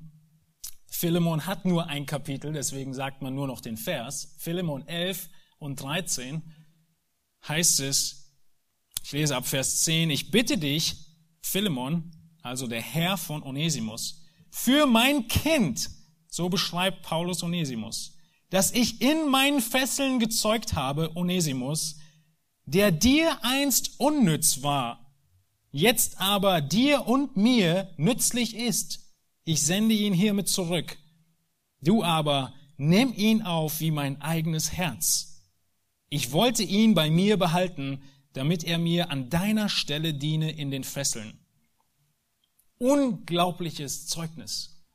[0.88, 4.35] Philemon hat nur ein Kapitel, deswegen sagt man nur noch den Vers.
[4.38, 5.29] Philemon 11
[5.59, 6.41] und 13
[7.47, 8.33] heißt es,
[9.03, 10.95] ich lese ab Vers 10, ich bitte dich,
[11.41, 12.11] Philemon,
[12.41, 15.89] also der Herr von Onesimus, für mein Kind,
[16.29, 18.17] so beschreibt Paulus Onesimus,
[18.49, 21.99] dass ich in meinen Fesseln gezeugt habe, Onesimus,
[22.65, 25.13] der dir einst unnütz war,
[25.71, 29.07] jetzt aber dir und mir nützlich ist.
[29.48, 30.98] Ich sende ihn hiermit zurück.
[31.80, 35.41] Du aber nimm ihn auf wie mein eigenes Herz.
[36.10, 40.84] Ich wollte ihn bei mir behalten, damit er mir an deiner Stelle diene in den
[40.84, 41.39] Fesseln.
[42.78, 44.86] Unglaubliches Zeugnis.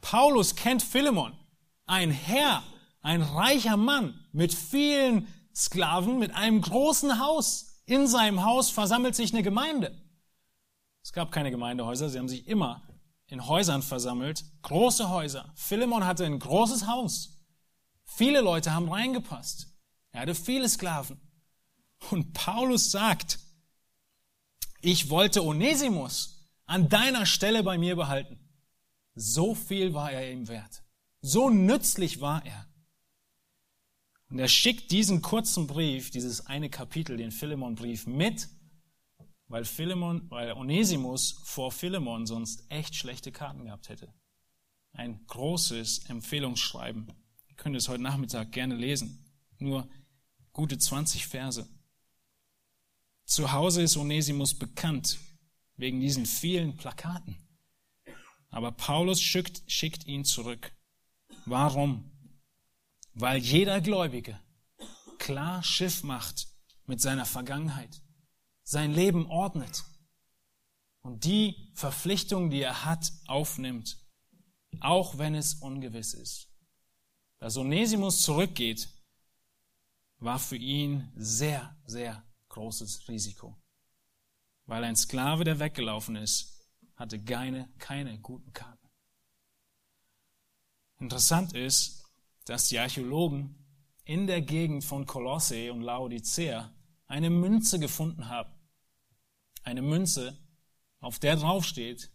[0.00, 1.32] Paulus kennt Philemon,
[1.84, 2.62] ein Herr,
[3.02, 7.82] ein reicher Mann mit vielen Sklaven, mit einem großen Haus.
[7.86, 10.00] In seinem Haus versammelt sich eine Gemeinde.
[11.02, 12.85] Es gab keine Gemeindehäuser, sie haben sich immer
[13.28, 15.52] in Häusern versammelt, große Häuser.
[15.54, 17.44] Philemon hatte ein großes Haus.
[18.04, 19.68] Viele Leute haben reingepasst.
[20.12, 21.20] Er hatte viele Sklaven.
[22.10, 23.38] Und Paulus sagt,
[24.80, 28.38] ich wollte Onesimus an deiner Stelle bei mir behalten.
[29.14, 30.82] So viel war er ihm wert.
[31.20, 32.66] So nützlich war er.
[34.28, 38.48] Und er schickt diesen kurzen Brief, dieses eine Kapitel, den Philemon-Brief mit,
[39.48, 44.12] weil Philemon, weil Onesimus vor Philemon sonst echt schlechte Karten gehabt hätte.
[44.92, 47.12] Ein großes Empfehlungsschreiben.
[47.48, 49.24] Ihr könnt es heute Nachmittag gerne lesen.
[49.58, 49.88] Nur
[50.52, 51.68] gute 20 Verse.
[53.24, 55.18] Zu Hause ist Onesimus bekannt
[55.76, 57.36] wegen diesen vielen Plakaten.
[58.50, 60.72] Aber Paulus schickt, schickt ihn zurück.
[61.44, 62.10] Warum?
[63.14, 64.40] Weil jeder Gläubige
[65.18, 66.46] klar Schiff macht
[66.86, 68.00] mit seiner Vergangenheit,
[68.66, 69.84] sein Leben ordnet
[71.02, 73.96] und die Verpflichtung, die er hat, aufnimmt,
[74.80, 76.48] auch wenn es ungewiss ist.
[77.38, 78.88] Dass Onesimus zurückgeht,
[80.18, 83.56] war für ihn sehr, sehr großes Risiko.
[84.64, 88.88] Weil ein Sklave, der weggelaufen ist, hatte keine, keine guten Karten.
[90.98, 92.04] Interessant ist,
[92.46, 93.64] dass die Archäologen
[94.04, 96.72] in der Gegend von Kolosse und Laodicea
[97.06, 98.55] eine Münze gefunden haben.
[99.66, 100.38] Eine Münze,
[101.00, 102.10] auf der draufsteht,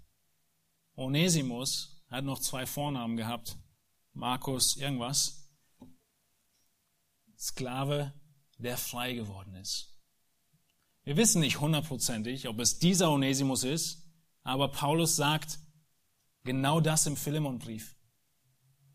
[0.96, 3.58] Onesimus hat noch zwei Vornamen gehabt,
[4.14, 5.50] Markus irgendwas,
[7.38, 8.14] Sklave,
[8.58, 9.90] der frei geworden ist.
[11.04, 14.02] Wir wissen nicht hundertprozentig, ob es dieser Onesimus ist
[14.44, 15.60] aber Paulus sagt
[16.44, 17.96] genau das im Philemonbrief.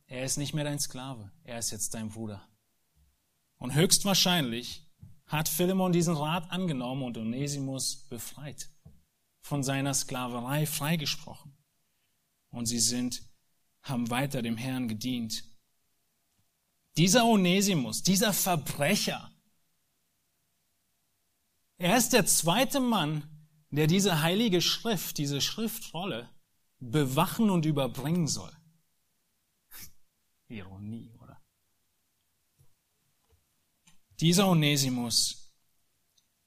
[0.07, 2.47] Er ist nicht mehr dein Sklave, er ist jetzt dein Bruder.
[3.59, 4.86] Und höchstwahrscheinlich
[5.27, 8.71] hat Philemon diesen Rat angenommen und Onesimus befreit,
[9.43, 11.57] von seiner Sklaverei freigesprochen.
[12.51, 13.23] Und sie sind,
[13.83, 15.45] haben weiter dem Herrn gedient.
[16.97, 19.31] Dieser Onesimus, dieser Verbrecher,
[21.79, 23.25] er ist der zweite Mann,
[23.71, 26.31] der diese heilige Schrift, diese Schriftrolle
[26.79, 28.53] bewachen und überbringen soll.
[30.49, 31.39] Ironie, oder?
[34.21, 35.53] Dieser Onesimus,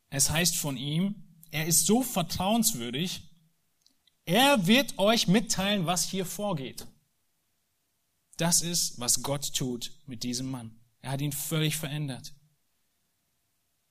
[0.10, 1.16] es heißt von ihm,
[1.52, 3.22] er ist so vertrauenswürdig,
[4.26, 6.86] er wird euch mitteilen, was hier vorgeht.
[8.38, 10.80] Das ist, was Gott tut mit diesem Mann.
[11.02, 12.34] Er hat ihn völlig verändert.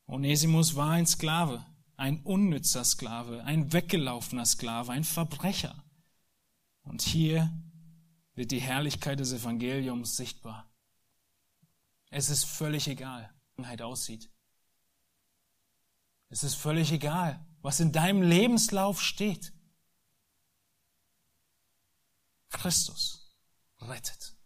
[0.07, 1.65] Onesimus war ein Sklave
[1.99, 5.75] ein unnützer Sklave, ein weggelaufener Sklave, ein Verbrecher.
[6.83, 7.53] Und hier
[8.35, 10.71] wird die Herrlichkeit des Evangeliums sichtbar.
[12.11, 13.29] Es ist völlig egal,
[13.83, 14.31] aussieht.
[16.31, 19.53] Es ist völlig egal, was in deinem Lebenslauf steht.
[22.51, 23.35] Christus
[23.81, 24.37] rettet.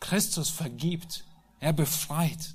[0.00, 1.24] Christus vergibt.
[1.58, 2.54] Er befreit.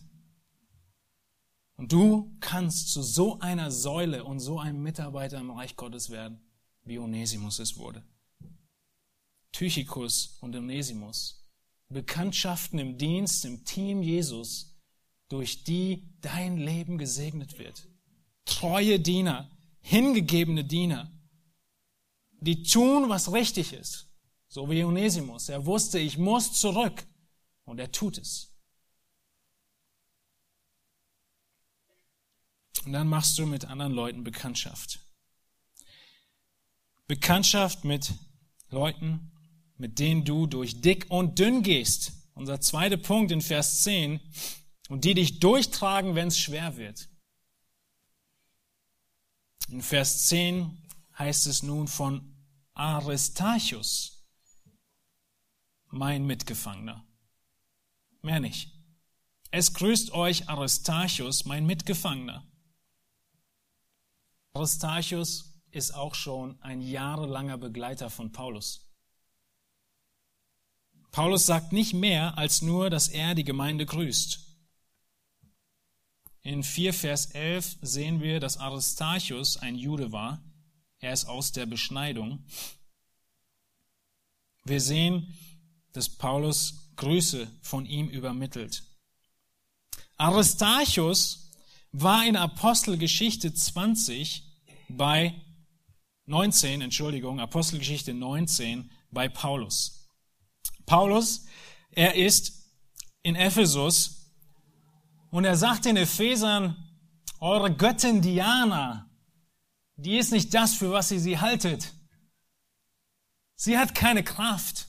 [1.75, 6.39] Und du kannst zu so einer Säule und so einem Mitarbeiter im Reich Gottes werden,
[6.83, 8.05] wie Onesimus es wurde.
[9.51, 11.43] Tychicus und Onesimus,
[11.89, 14.70] Bekanntschaften im Dienst, im Team Jesus,
[15.31, 17.87] durch die dein Leben gesegnet wird.
[18.43, 21.09] Treue Diener, hingegebene Diener,
[22.41, 24.07] die tun, was richtig ist.
[24.49, 25.47] So wie Onesimus.
[25.47, 27.07] Er wusste, ich muss zurück.
[27.63, 28.53] Und er tut es.
[32.85, 34.99] Und dann machst du mit anderen Leuten Bekanntschaft.
[37.07, 38.13] Bekanntschaft mit
[38.69, 39.31] Leuten,
[39.77, 42.11] mit denen du durch dick und dünn gehst.
[42.33, 44.19] Unser zweiter Punkt in Vers 10.
[44.91, 47.07] Und die dich durchtragen, wenn es schwer wird.
[49.69, 50.85] In Vers 10
[51.17, 52.35] heißt es nun von
[52.73, 54.27] Aristarchus,
[55.87, 57.05] mein Mitgefangener.
[58.21, 58.69] Mehr nicht.
[59.49, 62.45] Es grüßt euch Aristarchus, mein Mitgefangener.
[64.51, 68.91] Aristarchus ist auch schon ein jahrelanger Begleiter von Paulus.
[71.11, 74.50] Paulus sagt nicht mehr als nur, dass er die Gemeinde grüßt.
[76.43, 80.43] In 4 Vers 11 sehen wir, dass Aristarchus ein Jude war.
[80.99, 82.45] Er ist aus der Beschneidung.
[84.63, 85.35] Wir sehen,
[85.93, 88.83] dass Paulus Grüße von ihm übermittelt.
[90.17, 91.51] Aristarchus
[91.91, 94.43] war in Apostelgeschichte 20
[94.89, 95.35] bei
[96.25, 100.09] 19, Entschuldigung, Apostelgeschichte 19 bei Paulus.
[100.85, 101.45] Paulus,
[101.91, 102.63] er ist
[103.23, 104.20] in Ephesus
[105.31, 106.75] und er sagt den Ephesern,
[107.39, 109.09] eure Göttin Diana,
[109.95, 111.93] die ist nicht das, für was ihr sie haltet.
[113.55, 114.87] Sie hat keine Kraft.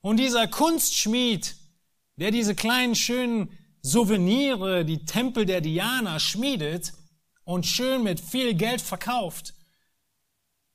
[0.00, 1.56] Und dieser Kunstschmied,
[2.16, 6.92] der diese kleinen schönen Souvenire, die Tempel der Diana schmiedet
[7.44, 9.54] und schön mit viel Geld verkauft,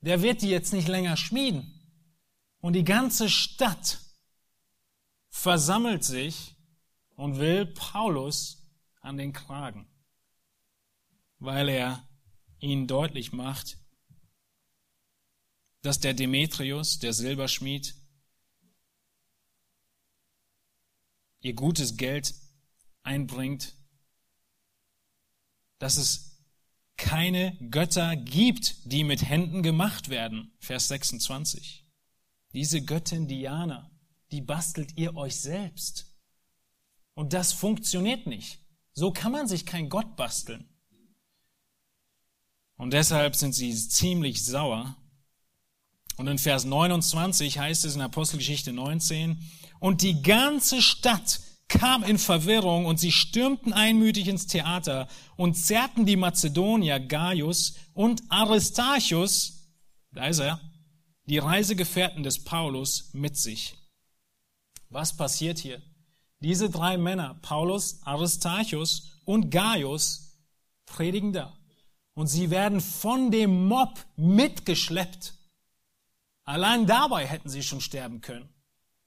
[0.02, 1.76] der wird die jetzt nicht länger schmieden.
[2.62, 4.00] Und die ganze Stadt
[5.30, 6.56] versammelt sich
[7.16, 8.59] und will Paulus
[9.10, 9.88] an den Kragen,
[11.40, 12.08] weil er
[12.60, 13.80] ihnen deutlich macht,
[15.82, 17.96] dass der Demetrius, der Silberschmied,
[21.42, 22.36] ihr gutes Geld
[23.02, 23.76] einbringt,
[25.80, 26.44] dass es
[26.96, 30.54] keine Götter gibt, die mit Händen gemacht werden.
[30.60, 31.86] Vers 26.
[32.54, 33.90] Diese Göttin Diana,
[34.32, 36.14] die bastelt ihr euch selbst.
[37.16, 38.60] Und das funktioniert nicht.
[38.94, 40.68] So kann man sich kein Gott basteln.
[42.78, 44.96] Und deshalb sind sie ziemlich sauer.
[46.18, 49.42] Und in Vers 29 heißt es in Apostelgeschichte 19,
[49.80, 56.06] und die ganze Stadt kam in Verwirrung und sie stürmten einmütig ins Theater und zerrten
[56.06, 59.70] die Mazedonier Gaius und Aristarchus,
[60.12, 60.60] da ist er,
[61.26, 63.78] die Reisegefährten des Paulus mit sich.
[64.90, 65.82] Was passiert hier?
[66.40, 70.38] Diese drei Männer, Paulus, Aristarchus und Gaius,
[70.86, 71.58] predigen da.
[72.14, 75.34] Und sie werden von dem Mob mitgeschleppt.
[76.44, 78.50] Allein dabei hätten sie schon sterben können.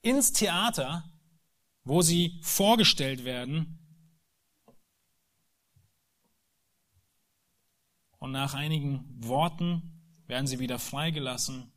[0.02, 1.04] Ins Theater
[1.84, 3.78] wo sie vorgestellt werden.
[8.18, 9.82] Und nach einigen Worten
[10.26, 11.72] werden sie wieder freigelassen.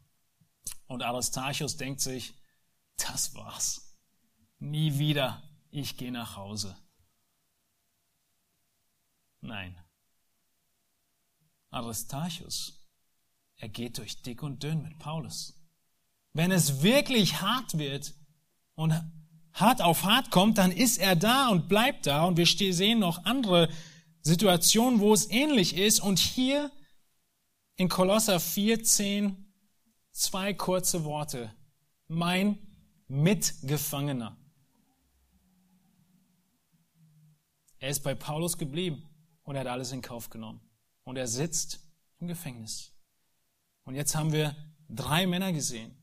[0.88, 2.36] Und Aristarchus denkt sich,
[2.98, 3.85] das war's.
[4.66, 5.44] Nie wieder.
[5.70, 6.76] Ich gehe nach Hause.
[9.42, 9.78] Nein.
[11.70, 12.84] Aristarchus,
[13.58, 15.62] er geht durch dick und dünn mit Paulus.
[16.34, 18.16] Wenn es wirklich hart wird
[18.74, 18.92] und
[19.54, 22.24] hart auf hart kommt, dann ist er da und bleibt da.
[22.24, 23.70] Und wir sehen noch andere
[24.22, 26.00] Situationen, wo es ähnlich ist.
[26.00, 26.72] Und hier
[27.76, 29.36] in Kolosser 4,10
[30.12, 31.54] zwei kurze Worte.
[32.08, 32.58] Mein
[33.08, 34.36] Mitgefangener.
[37.80, 39.04] Er ist bei Paulus geblieben
[39.44, 40.62] und er hat alles in Kauf genommen.
[41.04, 41.80] Und er sitzt
[42.20, 42.92] im Gefängnis.
[43.84, 44.56] Und jetzt haben wir
[44.90, 45.96] drei Männer gesehen,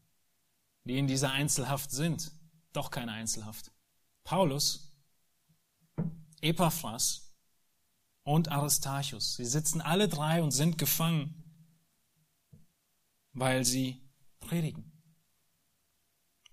[0.84, 2.32] die in dieser Einzelhaft sind
[2.72, 3.70] doch keine Einzelhaft.
[4.24, 4.92] Paulus,
[6.40, 7.34] Epaphras
[8.22, 9.36] und Aristarchus.
[9.36, 11.42] Sie sitzen alle drei und sind gefangen,
[13.32, 14.00] weil sie
[14.40, 14.90] predigen.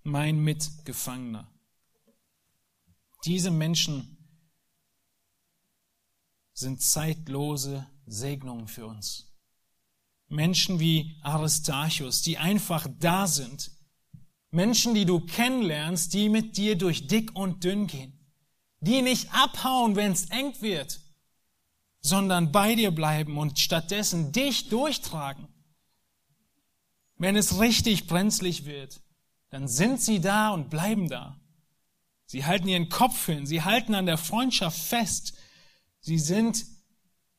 [0.03, 1.51] Mein Mitgefangener.
[3.25, 4.17] Diese Menschen
[6.59, 9.31] sind zeitlose Segnungen für uns.
[10.27, 13.71] Menschen wie Aristarchus, die einfach da sind,
[14.51, 18.13] Menschen, die du kennenlernst, die mit dir durch dick und dünn gehen.
[18.81, 20.99] Die nicht abhauen, wenn es eng wird,
[22.01, 25.47] sondern bei dir bleiben und stattdessen dich durchtragen.
[27.17, 29.01] Wenn es richtig brenzlig wird,
[29.49, 31.39] dann sind sie da und bleiben da.
[32.25, 35.33] Sie halten ihren Kopf hin, sie halten an der Freundschaft fest.
[36.01, 36.65] Sie sind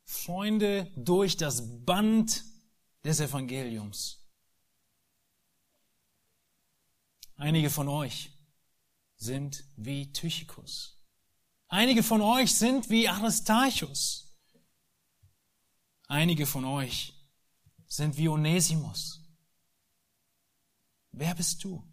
[0.05, 2.45] Freunde durch das Band
[3.05, 4.19] des Evangeliums.
[7.37, 8.33] Einige von euch
[9.17, 10.99] sind wie Tychicus.
[11.69, 14.37] Einige von euch sind wie Aristarchus.
[16.07, 17.15] Einige von euch
[17.87, 19.21] sind wie Onesimus.
[21.13, 21.87] Wer bist du?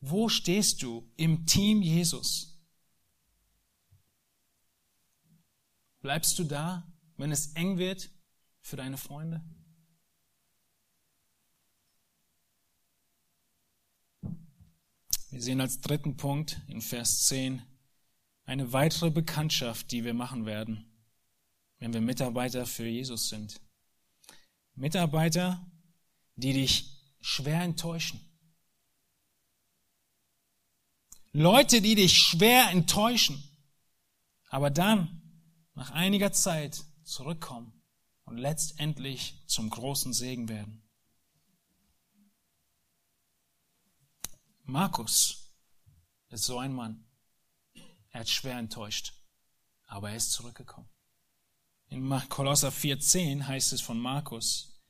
[0.00, 2.47] Wo stehst du im Team Jesus?
[6.00, 6.86] Bleibst du da,
[7.16, 8.10] wenn es eng wird
[8.60, 9.42] für deine Freunde?
[15.30, 17.62] Wir sehen als dritten Punkt in Vers 10
[18.44, 20.90] eine weitere Bekanntschaft, die wir machen werden,
[21.78, 23.60] wenn wir Mitarbeiter für Jesus sind.
[24.74, 25.66] Mitarbeiter,
[26.36, 28.20] die dich schwer enttäuschen.
[31.32, 33.42] Leute, die dich schwer enttäuschen,
[34.48, 35.17] aber dann
[35.78, 37.72] nach einiger Zeit zurückkommen
[38.24, 40.82] und letztendlich zum großen Segen werden.
[44.64, 45.54] Markus
[46.30, 47.06] ist so ein Mann.
[48.10, 49.14] Er hat schwer enttäuscht,
[49.86, 50.88] aber er ist zurückgekommen.
[51.86, 54.82] In Kolosser 4,10 heißt es von Markus,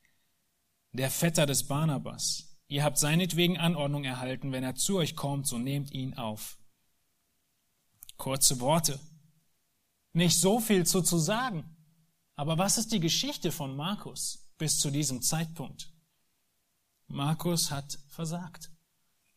[0.93, 5.57] der Vetter des Barnabas, Ihr habt seinetwegen Anordnung erhalten, wenn er zu euch kommt, so
[5.57, 6.59] nehmt ihn auf.
[8.19, 9.01] Kurze Worte.
[10.13, 11.77] Nicht so viel zu, zu sagen.
[12.35, 15.93] Aber was ist die Geschichte von Markus bis zu diesem Zeitpunkt?
[17.07, 18.71] Markus hat versagt.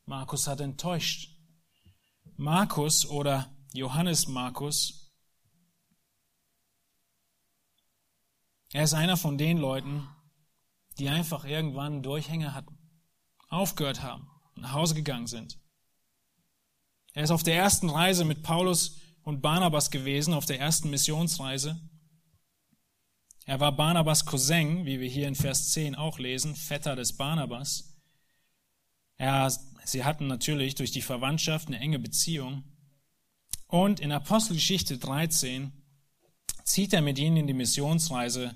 [0.05, 1.35] Markus hat enttäuscht.
[2.37, 5.11] Markus oder Johannes Markus,
[8.73, 10.07] er ist einer von den Leuten,
[10.97, 12.77] die einfach irgendwann Durchhänge hatten
[13.51, 15.59] aufgehört haben, nach Hause gegangen sind.
[17.13, 21.79] Er ist auf der ersten Reise mit Paulus und Barnabas gewesen, auf der ersten Missionsreise.
[23.45, 27.97] Er war Barnabas Cousin, wie wir hier in Vers 10 auch lesen, Vetter des Barnabas.
[29.17, 29.51] Er,
[29.83, 32.63] sie hatten natürlich durch die Verwandtschaft eine enge Beziehung.
[33.67, 35.71] Und in Apostelgeschichte 13
[36.63, 38.55] zieht er mit ihnen in die Missionsreise.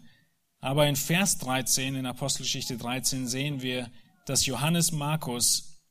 [0.59, 3.91] Aber in Vers 13, in Apostelgeschichte 13 sehen wir,
[4.26, 5.84] dass Johannes Markus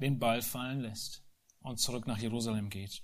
[0.00, 1.21] den Ball fallen lässt
[1.62, 3.02] und zurück nach Jerusalem geht.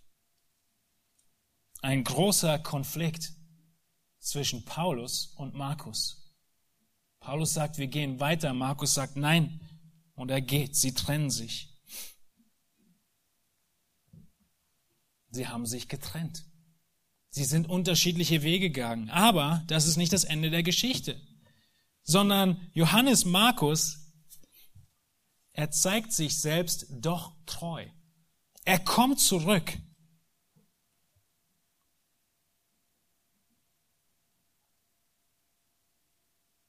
[1.80, 3.32] Ein großer Konflikt
[4.18, 6.34] zwischen Paulus und Markus.
[7.20, 8.52] Paulus sagt, wir gehen weiter.
[8.52, 9.60] Markus sagt, nein.
[10.14, 10.76] Und er geht.
[10.76, 11.72] Sie trennen sich.
[15.30, 16.44] Sie haben sich getrennt.
[17.30, 19.10] Sie sind unterschiedliche Wege gegangen.
[19.10, 21.20] Aber das ist nicht das Ende der Geschichte
[22.08, 24.14] sondern Johannes Markus,
[25.52, 27.86] er zeigt sich selbst doch treu.
[28.68, 29.78] Er kommt zurück.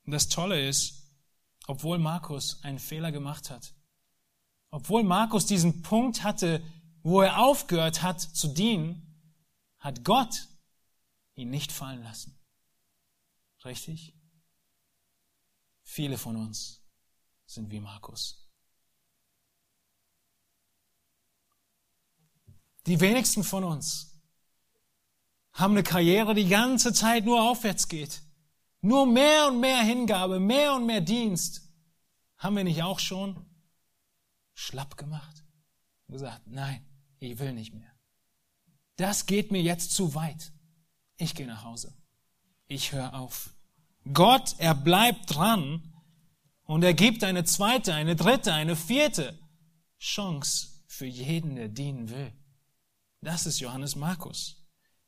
[0.06, 1.12] Und das Tolle ist,
[1.68, 3.76] obwohl Markus einen Fehler gemacht hat,
[4.70, 6.64] obwohl Markus diesen Punkt hatte,
[7.04, 9.36] wo er aufgehört hat zu dienen,
[9.78, 10.47] hat Gott
[11.36, 12.39] ihn nicht fallen lassen.
[13.66, 14.16] Richtig?
[15.84, 16.82] Viele von uns
[17.45, 18.49] sind wie Markus.
[22.86, 24.22] Die wenigsten von uns
[25.54, 28.22] haben eine Karriere, die ganze Zeit nur aufwärts geht.
[28.82, 31.70] Nur mehr und mehr Hingabe, mehr und mehr Dienst.
[32.38, 33.46] Haben wir nicht auch schon
[34.54, 35.44] schlapp gemacht?
[36.08, 36.86] Und gesagt, nein,
[37.20, 37.92] ich will nicht mehr.
[38.96, 40.54] Das geht mir jetzt zu weit.
[41.18, 41.94] Ich gehe nach Hause.
[42.68, 43.54] Ich höre auf.
[44.14, 45.94] Gott, er bleibt dran
[46.64, 49.38] und er gibt eine zweite, eine dritte, eine vierte
[50.00, 52.32] Chance für jeden, der dienen will.
[53.22, 54.55] Das ist Johannes Markus.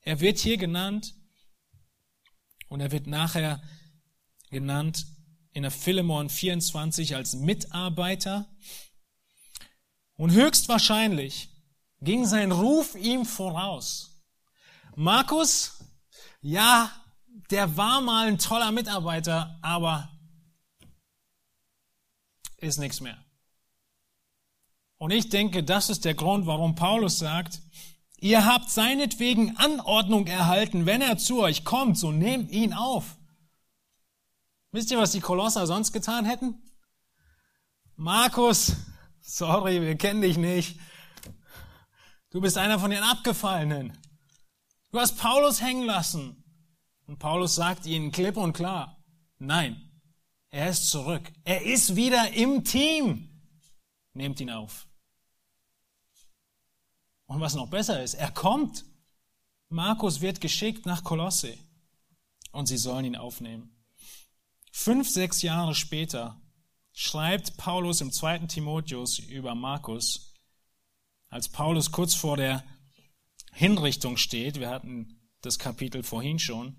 [0.01, 1.15] Er wird hier genannt
[2.67, 3.61] und er wird nachher
[4.49, 5.05] genannt
[5.53, 8.53] in der Philemon 24 als Mitarbeiter.
[10.15, 11.49] Und höchstwahrscheinlich
[12.01, 14.23] ging sein Ruf ihm voraus.
[14.95, 15.79] Markus,
[16.41, 16.91] ja,
[17.49, 20.11] der war mal ein toller Mitarbeiter, aber
[22.57, 23.23] ist nichts mehr.
[24.97, 27.59] Und ich denke, das ist der Grund, warum Paulus sagt,
[28.21, 33.17] ihr habt seinetwegen Anordnung erhalten, wenn er zu euch kommt, so nehmt ihn auf.
[34.71, 36.55] Wisst ihr, was die Kolosser sonst getan hätten?
[37.97, 38.77] Markus,
[39.21, 40.79] sorry, wir kennen dich nicht.
[42.29, 43.97] Du bist einer von den Abgefallenen.
[44.91, 46.37] Du hast Paulus hängen lassen.
[47.05, 49.03] Und Paulus sagt ihnen klipp und klar,
[49.37, 49.91] nein,
[50.49, 51.31] er ist zurück.
[51.43, 53.29] Er ist wieder im Team.
[54.13, 54.87] Nehmt ihn auf.
[57.31, 58.83] Und was noch besser ist, er kommt.
[59.69, 61.57] Markus wird geschickt nach Kolosse
[62.51, 63.73] und sie sollen ihn aufnehmen.
[64.69, 66.41] Fünf, sechs Jahre später
[66.91, 70.33] schreibt Paulus im zweiten Timotheus über Markus,
[71.29, 72.65] als Paulus kurz vor der
[73.53, 76.75] Hinrichtung steht, wir hatten das Kapitel vorhin schon,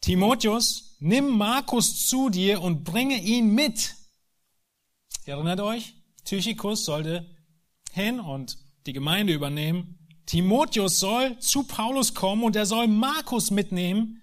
[0.00, 3.94] Timotheus, nimm Markus zu dir und bringe ihn mit.
[5.24, 5.94] Erinnert euch?
[6.24, 7.32] Tychikus sollte
[7.92, 9.98] hin und die Gemeinde übernehmen.
[10.26, 14.22] Timotheus soll zu Paulus kommen und er soll Markus mitnehmen,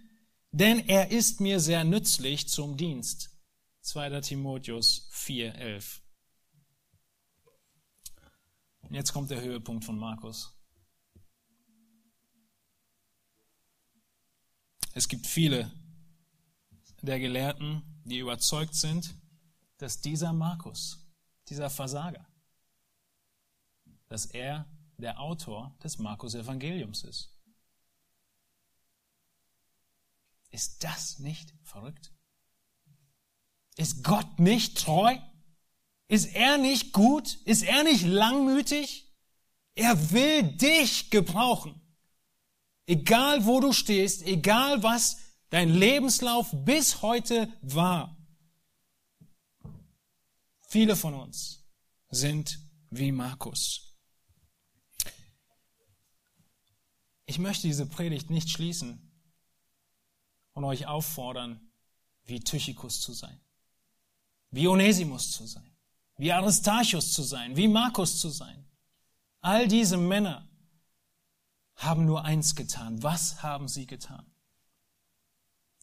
[0.52, 3.32] denn er ist mir sehr nützlich zum Dienst.
[3.82, 4.22] 2.
[4.22, 6.02] Timotheus 4, 11.
[8.82, 10.56] Und jetzt kommt der Höhepunkt von Markus.
[14.94, 15.72] Es gibt viele
[17.02, 19.16] der Gelehrten, die überzeugt sind,
[19.78, 21.08] dass dieser Markus,
[21.48, 22.29] dieser Versager,
[24.10, 24.66] dass er
[24.98, 27.32] der Autor des Markus Evangeliums ist.
[30.52, 32.12] Ist das nicht verrückt?
[33.78, 35.18] Ist Gott nicht treu?
[36.08, 37.36] Ist er nicht gut?
[37.46, 39.08] Ist er nicht langmütig?
[39.76, 41.80] Er will dich gebrauchen.
[42.88, 45.18] Egal wo du stehst, egal was
[45.52, 48.18] dein Lebenslauf bis heute war.
[50.68, 51.64] Viele von uns
[52.10, 53.89] sind wie Markus.
[57.30, 59.00] Ich möchte diese Predigt nicht schließen
[60.54, 61.62] und euch auffordern,
[62.24, 63.40] wie Tychikus zu sein,
[64.50, 65.70] wie Onesimus zu sein,
[66.18, 68.66] wie Aristarchus zu sein, wie Markus zu sein.
[69.42, 70.50] All diese Männer
[71.76, 73.04] haben nur eins getan.
[73.04, 74.26] Was haben sie getan?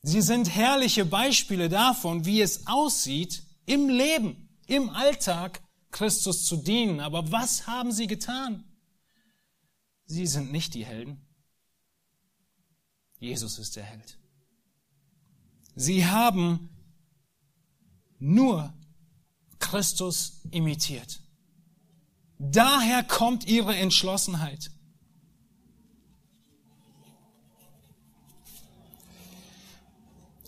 [0.02, 6.98] Sie sind herrliche Beispiele davon, wie es aussieht, im Leben, im Alltag Christus zu dienen.
[6.98, 8.64] Aber was haben sie getan?
[10.06, 11.22] Sie sind nicht die Helden.
[13.18, 14.18] Jesus ist der Held.
[15.74, 16.70] Sie haben
[18.18, 18.72] nur
[19.58, 21.20] Christus imitiert.
[22.38, 24.70] Daher kommt ihre Entschlossenheit.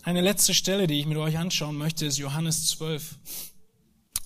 [0.03, 3.19] Eine letzte Stelle, die ich mit euch anschauen möchte, ist Johannes 12.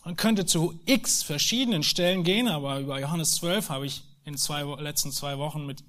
[0.05, 4.63] Man könnte zu x verschiedenen Stellen gehen, aber über Johannes 12 habe ich in zwei,
[4.81, 5.83] letzten zwei Wochen mit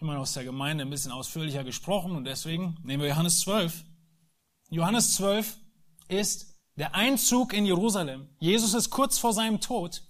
[0.00, 3.84] immer aus der Gemeinde ein bisschen ausführlicher gesprochen und deswegen nehmen wir Johannes 12.
[4.70, 5.56] Johannes 12
[6.08, 8.28] ist der Einzug in Jerusalem.
[8.38, 10.02] Jesus ist kurz vor seinem Tod.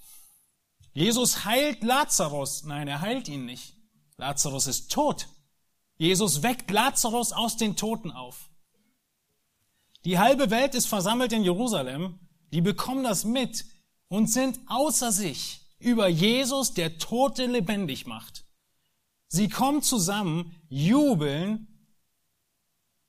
[0.93, 2.65] Jesus heilt Lazarus.
[2.65, 3.75] Nein, er heilt ihn nicht.
[4.17, 5.29] Lazarus ist tot.
[5.97, 8.51] Jesus weckt Lazarus aus den Toten auf.
[10.05, 12.19] Die halbe Welt ist versammelt in Jerusalem,
[12.53, 13.65] die bekommen das mit
[14.09, 18.45] und sind außer sich über Jesus, der Tote lebendig macht.
[19.29, 21.67] Sie kommen zusammen, jubeln,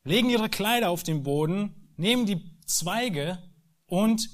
[0.04, 3.42] legen ihre Kleider auf den Boden, nehmen die Zweige
[3.86, 4.30] und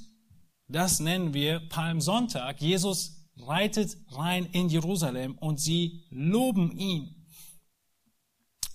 [0.68, 2.62] das nennen wir Palmsonntag.
[2.62, 7.28] Jesus reitet rein in Jerusalem und sie loben ihn.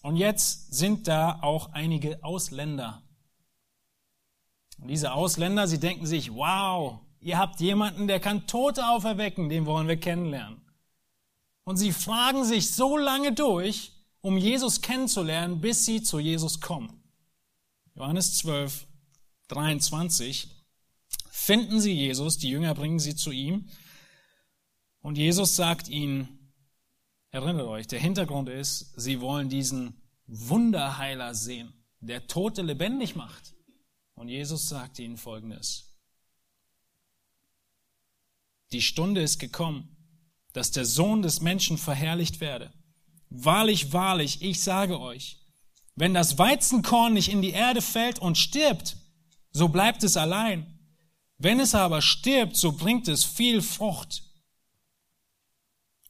[0.03, 3.03] Und jetzt sind da auch einige Ausländer
[4.81, 9.67] und diese Ausländer, sie denken sich, wow, ihr habt jemanden, der kann Tote auferwecken, den
[9.67, 10.60] wollen wir kennenlernen.
[11.65, 17.03] Und sie fragen sich so lange durch, um Jesus kennenzulernen, bis sie zu Jesus kommen.
[17.95, 18.87] Johannes 12,
[19.49, 20.49] 23.
[21.31, 23.69] Finden sie Jesus, die Jünger bringen sie zu ihm.
[25.01, 26.53] Und Jesus sagt ihnen,
[27.31, 33.55] erinnert euch, der Hintergrund ist, sie wollen diesen Wunderheiler sehen, der Tote lebendig macht.
[34.15, 35.97] Und Jesus sagte ihnen Folgendes.
[38.73, 39.97] Die Stunde ist gekommen,
[40.53, 42.73] dass der Sohn des Menschen verherrlicht werde.
[43.29, 45.39] Wahrlich, wahrlich, ich sage euch,
[45.95, 48.97] wenn das Weizenkorn nicht in die Erde fällt und stirbt,
[49.53, 50.79] so bleibt es allein.
[51.39, 54.25] Wenn es aber stirbt, so bringt es viel Frucht.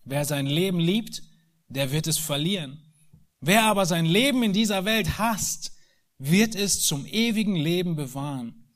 [0.05, 1.23] Wer sein Leben liebt,
[1.69, 2.81] der wird es verlieren.
[3.41, 5.73] Wer aber sein Leben in dieser Welt hasst,
[6.19, 8.75] wird es zum ewigen Leben bewahren.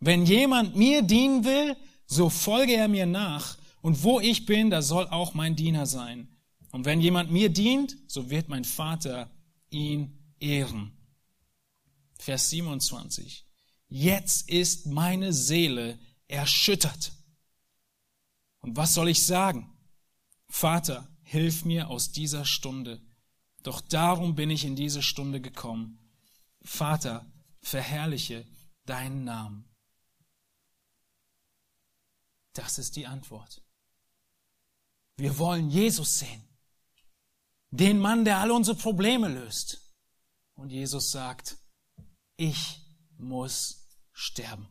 [0.00, 3.56] Wenn jemand mir dienen will, so folge er mir nach,
[3.86, 6.26] und wo ich bin, da soll auch mein Diener sein.
[6.72, 9.30] Und wenn jemand mir dient, so wird mein Vater
[9.70, 10.90] ihn ehren.
[12.18, 13.46] Vers 27.
[13.86, 17.12] Jetzt ist meine Seele erschüttert.
[18.58, 19.72] Und was soll ich sagen?
[20.48, 23.00] Vater, hilf mir aus dieser Stunde.
[23.62, 26.00] Doch darum bin ich in diese Stunde gekommen.
[26.60, 27.24] Vater,
[27.60, 28.48] verherrliche
[28.84, 29.64] deinen Namen.
[32.52, 33.62] Das ist die Antwort.
[35.16, 36.42] Wir wollen Jesus sehen.
[37.70, 39.80] Den Mann, der alle unsere Probleme löst.
[40.54, 41.56] Und Jesus sagt,
[42.36, 42.80] ich
[43.18, 44.68] muss sterben.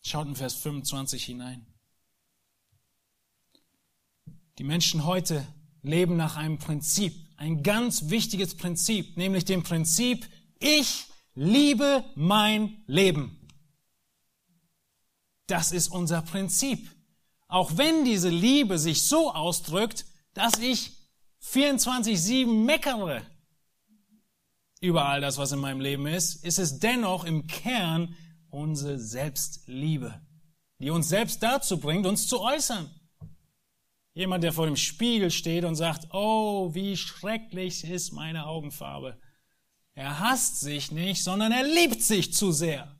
[0.00, 1.66] Schaut in Vers 25 hinein.
[4.58, 5.46] Die Menschen heute
[5.82, 13.41] leben nach einem Prinzip, ein ganz wichtiges Prinzip, nämlich dem Prinzip, ich liebe mein Leben.
[15.52, 16.88] Das ist unser Prinzip.
[17.46, 20.92] Auch wenn diese Liebe sich so ausdrückt, dass ich
[21.44, 23.20] 24-7 meckere
[24.80, 28.16] über all das, was in meinem Leben ist, ist es dennoch im Kern
[28.48, 30.22] unsere Selbstliebe,
[30.78, 32.88] die uns selbst dazu bringt, uns zu äußern.
[34.14, 39.20] Jemand, der vor dem Spiegel steht und sagt, oh, wie schrecklich ist meine Augenfarbe.
[39.92, 42.96] Er hasst sich nicht, sondern er liebt sich zu sehr.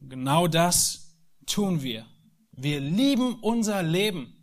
[0.00, 2.06] Genau das tun wir.
[2.52, 4.34] Wir lieben unser Leben.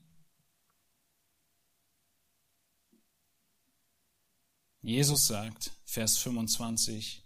[4.81, 7.23] Jesus sagt, Vers 25,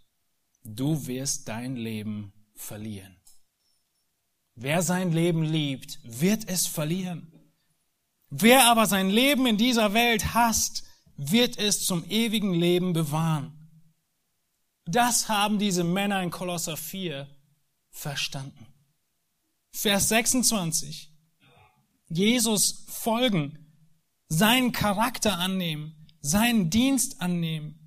[0.63, 3.15] du wirst dein Leben verlieren.
[4.55, 7.31] Wer sein Leben liebt, wird es verlieren.
[8.29, 10.83] Wer aber sein Leben in dieser Welt hasst,
[11.17, 13.55] wird es zum ewigen Leben bewahren.
[14.85, 17.27] Das haben diese Männer in Kolosser 4
[17.99, 18.65] verstanden.
[19.71, 21.11] Vers 26.
[22.07, 23.59] Jesus folgen,
[24.27, 27.79] seinen Charakter annehmen, seinen Dienst annehmen,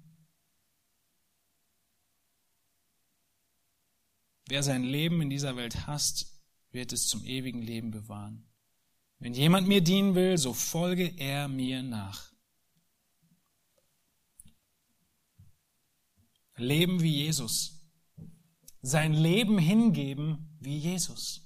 [4.52, 6.26] Wer sein Leben in dieser Welt hasst,
[6.72, 8.44] wird es zum ewigen Leben bewahren.
[9.18, 12.30] Wenn jemand mir dienen will, so folge er mir nach.
[16.56, 17.81] Leben wie Jesus.
[18.82, 21.40] Sein Leben hingeben wie Jesus.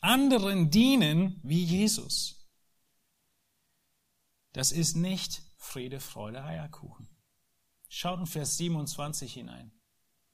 [0.00, 2.48] Anderen dienen wie Jesus.
[4.52, 7.08] Das ist nicht Friede, Freude, Eierkuchen.
[7.88, 9.72] Schaut in Vers 27 hinein.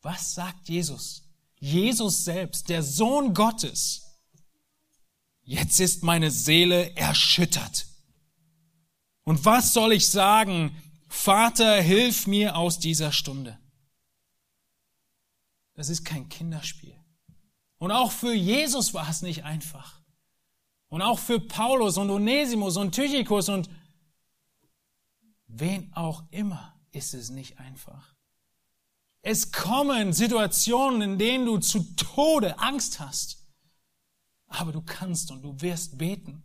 [0.01, 1.29] Was sagt Jesus?
[1.59, 4.03] Jesus selbst, der Sohn Gottes.
[5.43, 7.87] Jetzt ist meine Seele erschüttert.
[9.25, 10.77] Und was soll ich sagen?
[11.09, 13.59] Vater, hilf mir aus dieser Stunde.
[15.83, 16.97] Das ist kein Kinderspiel.
[17.79, 20.01] Und auch für Jesus war es nicht einfach.
[20.87, 23.69] Und auch für Paulus und Onesimus und Tychicus und
[25.49, 28.15] wen auch immer ist es nicht einfach.
[29.23, 33.45] Es kommen Situationen, in denen du zu Tode Angst hast.
[34.47, 36.45] Aber du kannst und du wirst beten.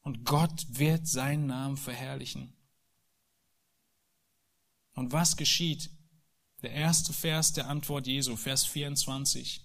[0.00, 2.56] Und Gott wird seinen Namen verherrlichen.
[4.94, 5.90] Und was geschieht?
[6.62, 9.62] Der erste Vers der Antwort Jesu, Vers 24.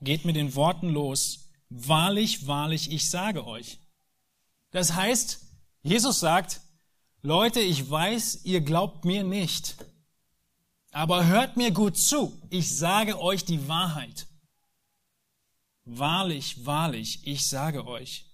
[0.00, 1.50] Geht mit den Worten los.
[1.68, 3.80] Wahrlich, wahrlich, ich sage euch.
[4.70, 5.40] Das heißt,
[5.82, 6.60] Jesus sagt,
[7.22, 9.76] Leute, ich weiß, ihr glaubt mir nicht.
[10.92, 12.40] Aber hört mir gut zu.
[12.50, 14.26] Ich sage euch die Wahrheit.
[15.84, 18.24] Wahrlich, wahrlich, ich sage euch,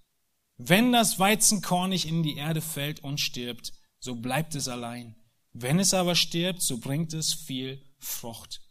[0.56, 5.16] wenn das Weizenkorn nicht in die Erde fällt und stirbt, so bleibt es allein.
[5.53, 8.62] Wenn es aber stirbt, so bringt es viel Frucht.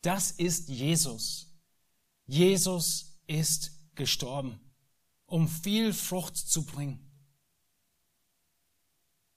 [0.00, 1.52] Das ist Jesus.
[2.26, 4.60] Jesus ist gestorben,
[5.26, 7.08] um viel Frucht zu bringen.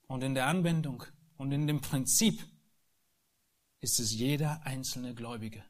[0.06, 1.04] Und in der Anwendung
[1.36, 2.46] und in dem Prinzip
[3.80, 5.64] ist es jeder einzelne Gläubige.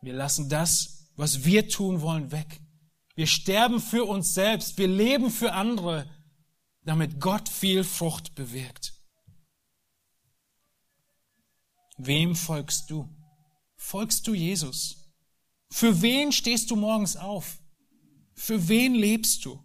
[0.00, 2.60] Wir lassen das, was wir tun wollen, weg.
[3.14, 4.78] Wir sterben für uns selbst.
[4.78, 6.08] Wir leben für andere,
[6.86, 8.94] damit Gott viel Frucht bewirkt.
[11.98, 13.08] Wem folgst du?
[13.76, 15.12] Folgst du Jesus?
[15.68, 17.58] Für wen stehst du morgens auf?
[18.34, 19.64] Für wen lebst du?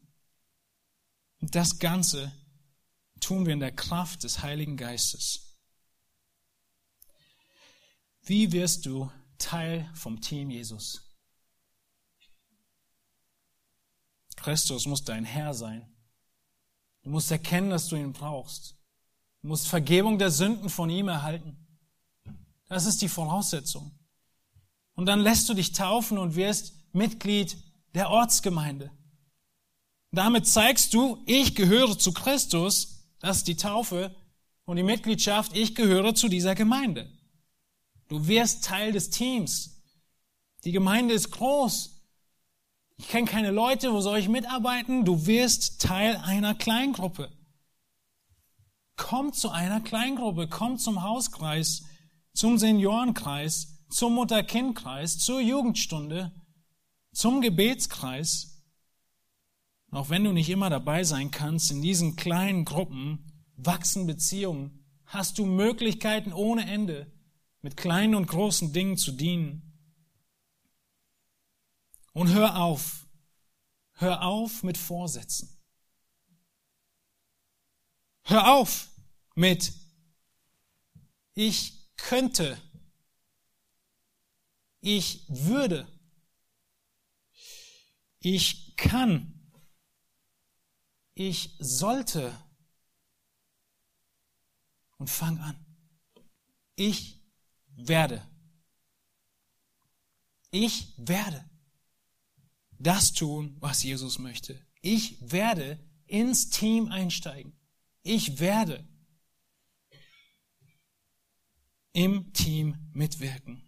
[1.42, 2.32] Und das Ganze
[3.20, 5.60] tun wir in der Kraft des Heiligen Geistes.
[8.24, 11.02] Wie wirst du Teil vom Team Jesus?
[14.38, 15.88] Christus muss dein Herr sein.
[17.04, 18.76] Du musst erkennen, dass du ihn brauchst.
[19.42, 21.58] Du musst Vergebung der Sünden von ihm erhalten.
[22.68, 23.92] Das ist die Voraussetzung.
[24.94, 27.58] Und dann lässt du dich taufen und wirst Mitglied
[27.94, 28.92] der Ortsgemeinde.
[30.12, 34.16] Damit zeigst du, ich gehöre zu Christus, das ist die Taufe,
[34.66, 37.10] und die Mitgliedschaft, ich gehöre zu dieser Gemeinde.
[38.08, 39.82] Du wirst Teil des Teams.
[40.64, 41.91] Die Gemeinde ist groß.
[43.02, 45.06] Ich kenne keine Leute, wo soll ich mitarbeiten?
[45.06, 47.32] Du wirst Teil einer Kleingruppe.
[48.96, 51.84] Komm zu einer Kleingruppe, komm zum Hauskreis,
[52.36, 56.32] zum Seniorenkreis, zum Mutter-Kind-Kreis, zur Jugendstunde,
[57.12, 58.64] zum Gebetskreis.
[59.90, 63.26] Auch wenn du nicht immer dabei sein kannst, in diesen kleinen Gruppen
[63.58, 67.12] wachsen Beziehungen, hast du Möglichkeiten ohne Ende,
[67.64, 69.71] mit kleinen und großen Dingen zu dienen.
[72.14, 73.08] Und hör auf,
[73.94, 75.50] hör auf mit Vorsätzen.
[78.24, 78.90] Hör auf
[79.36, 79.74] mit
[81.34, 82.62] ich könnte,
[84.82, 85.88] ich würde,
[88.20, 89.52] ich kann,
[91.14, 92.36] ich sollte.
[94.98, 95.66] Und fang an.
[96.76, 97.20] Ich
[97.70, 98.28] werde.
[100.52, 101.51] Ich werde
[102.84, 104.60] das tun, was Jesus möchte.
[104.82, 107.54] Ich werde ins Team einsteigen.
[108.04, 108.88] Ich werde
[111.94, 113.64] im Team mitwirken.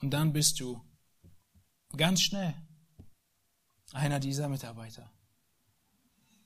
[0.00, 0.80] Und dann bist du
[1.96, 2.54] ganz schnell
[3.92, 5.10] einer dieser Mitarbeiter.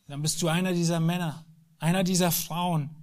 [0.06, 1.46] Dann bist du einer dieser Männer,
[1.78, 2.96] einer dieser Frauen,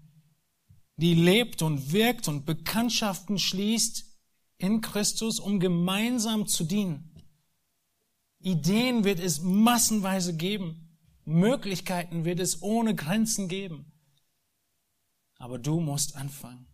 [0.96, 4.09] die lebt und wirkt und Bekanntschaften schließt
[4.60, 7.10] in Christus, um gemeinsam zu dienen.
[8.40, 10.98] Ideen wird es massenweise geben.
[11.26, 13.92] Möglichkeiten wird es ohne Grenzen geben.
[15.38, 16.68] Aber du musst anfangen.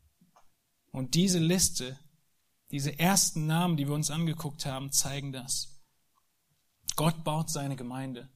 [0.92, 2.00] Und diese Liste,
[2.72, 5.84] diese ersten Namen, die wir uns angeguckt haben, zeigen das.
[6.96, 8.30] Gott baut seine Gemeinde.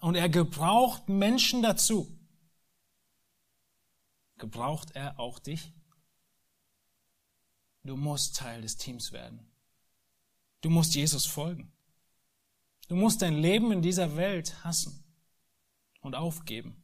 [0.00, 2.16] Und er gebraucht Menschen dazu.
[4.36, 5.72] Gebraucht er auch dich?
[7.84, 9.46] Du musst Teil des Teams werden.
[10.60, 11.72] Du musst Jesus folgen.
[12.88, 15.04] Du musst dein Leben in dieser Welt hassen
[16.00, 16.82] und aufgeben.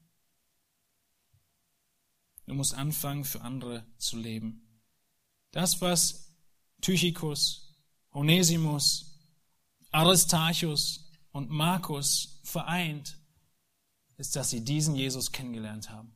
[2.47, 4.81] Du musst anfangen, für andere zu leben.
[5.51, 6.35] Das, was
[6.81, 7.75] Tychicus,
[8.11, 9.19] Onesimus,
[9.91, 13.19] Aristarchus und Markus vereint,
[14.17, 16.15] ist, dass sie diesen Jesus kennengelernt haben.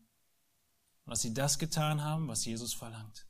[1.04, 3.27] Und dass sie das getan haben, was Jesus verlangt.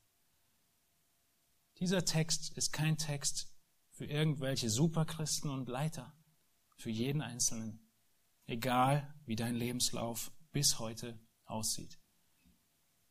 [1.80, 3.54] Dieser Text ist kein Text
[3.90, 6.12] für irgendwelche Superchristen und Leiter,
[6.76, 7.80] für jeden Einzelnen,
[8.46, 11.98] egal wie dein Lebenslauf bis heute aussieht.